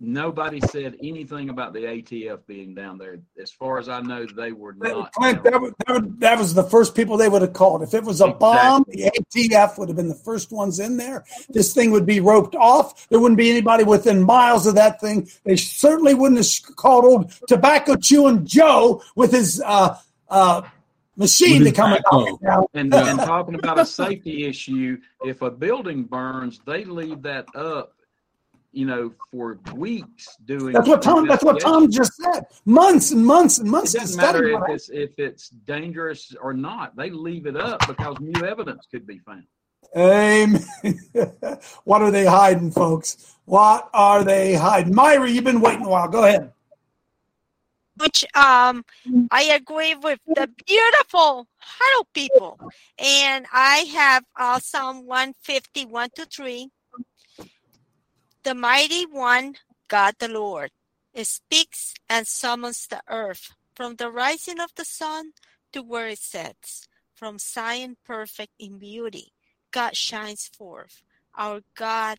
[0.00, 3.18] nobody said anything about the ATF being down there.
[3.40, 5.12] As far as I know, they were not.
[5.12, 7.82] Clint, that was, that, was, that was the first people they would have called.
[7.82, 11.24] If it was a bomb, the ATF would have been the first ones in there.
[11.48, 13.08] This thing would be roped off.
[13.08, 15.28] There wouldn't be anybody within miles of that thing.
[15.44, 19.96] They certainly wouldn't have called old tobacco chewing Joe with his uh,
[20.28, 20.62] uh,
[21.16, 22.70] machine to come and knock.
[22.74, 27.93] And, and talking about a safety issue, if a building burns, they leave that up,
[28.74, 30.72] you know, for weeks doing.
[30.72, 31.26] That's what Tom.
[31.26, 32.46] That's what Tom just said.
[32.64, 36.52] Months and months and months It doesn't matter if what it's if it's dangerous or
[36.52, 36.96] not.
[36.96, 39.44] They leave it up because new evidence could be found.
[39.96, 40.64] Amen.
[41.84, 43.36] what are they hiding, folks?
[43.44, 44.94] What are they hiding?
[44.94, 46.08] Myra, you've been waiting a while.
[46.08, 46.52] Go ahead.
[47.98, 48.84] which um
[49.30, 52.58] I agree with the beautiful hello people.
[52.98, 56.70] And I have uh, Psalm 150, 1 to 3.
[58.44, 59.54] The mighty one,
[59.88, 60.70] God the Lord,
[61.14, 65.32] it speaks and summons the earth from the rising of the sun
[65.72, 69.32] to where it sets, from Zion perfect in beauty.
[69.70, 71.02] God shines forth.
[71.34, 72.18] Our God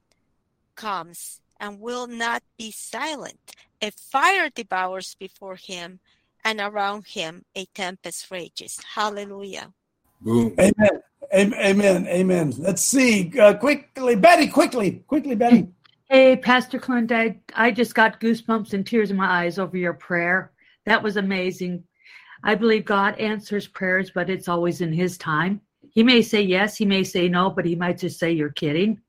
[0.75, 3.53] comes and will not be silent.
[3.79, 5.99] A fire devours before him,
[6.43, 8.79] and around him a tempest rages.
[8.95, 9.73] Hallelujah.
[10.21, 10.55] Boom.
[10.59, 11.01] Amen.
[11.31, 12.07] Am- Amen.
[12.07, 12.53] Amen.
[12.57, 13.31] Let's see.
[13.39, 15.67] Uh, quickly, Betty, quickly, quickly, Betty.
[16.09, 19.93] Hey, Pastor Clint, I, I just got goosebumps and tears in my eyes over your
[19.93, 20.51] prayer.
[20.85, 21.83] That was amazing.
[22.43, 25.61] I believe God answers prayers, but it's always in His time.
[25.89, 29.01] He may say yes, He may say no, but He might just say, You're kidding.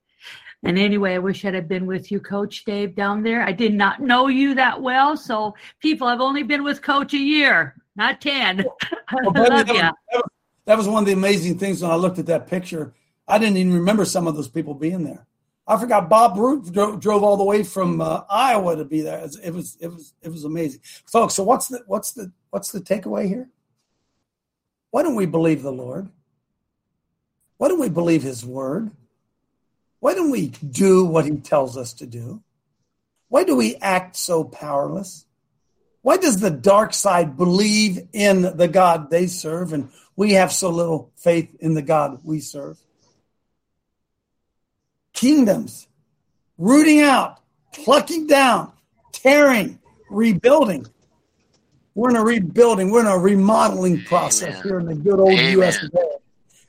[0.62, 3.42] And anyway, I wish I'd have been with you, Coach Dave, down there.
[3.42, 5.18] I did not know you that well.
[5.18, 8.64] So, people, I've only been with Coach a year, not 10.
[9.22, 9.80] Well, Betty, love that, you.
[9.82, 10.30] that was-
[10.64, 12.92] that was one of the amazing things when I looked at that picture.
[13.28, 15.24] I didn't even remember some of those people being there.
[15.68, 19.18] I forgot Bob Root drove, drove all the way from uh, Iowa to be there.
[19.18, 21.34] It was, it was it was amazing, folks.
[21.34, 23.48] So what's the what's the what's the takeaway here?
[24.90, 26.08] Why don't we believe the Lord?
[27.58, 28.92] Why don't we believe His word?
[29.98, 32.42] Why don't we do what He tells us to do?
[33.28, 35.26] Why do we act so powerless?
[36.02, 40.70] Why does the dark side believe in the God they serve and we have so
[40.70, 42.78] little faith in the God we serve?
[45.16, 45.88] Kingdoms,
[46.58, 47.40] rooting out,
[47.72, 48.72] plucking down,
[49.12, 49.78] tearing,
[50.10, 50.86] rebuilding.
[51.94, 55.58] We're in a rebuilding, we're in a remodeling process here in the good old Amen.
[55.58, 55.88] US A.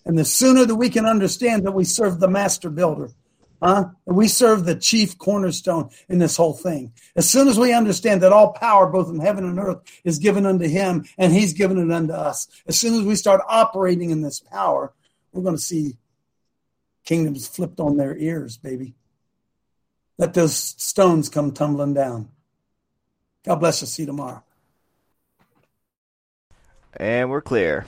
[0.06, 3.10] And the sooner that we can understand that we serve the master builder,
[3.62, 3.89] huh?
[4.06, 6.93] And we serve the chief cornerstone in this whole thing.
[7.18, 10.45] As soon as we understand that all power, both in heaven and earth, is given
[10.45, 14.22] unto him and he's given it unto us, as soon as we start operating in
[14.22, 14.93] this power,
[15.34, 15.98] we're going to see
[17.08, 18.93] kingdoms flipped on their ears, baby.
[20.18, 22.30] Let those stones come tumbling down.
[23.45, 23.93] God bless us.
[23.93, 24.43] See you tomorrow.
[26.97, 27.86] And we're clear.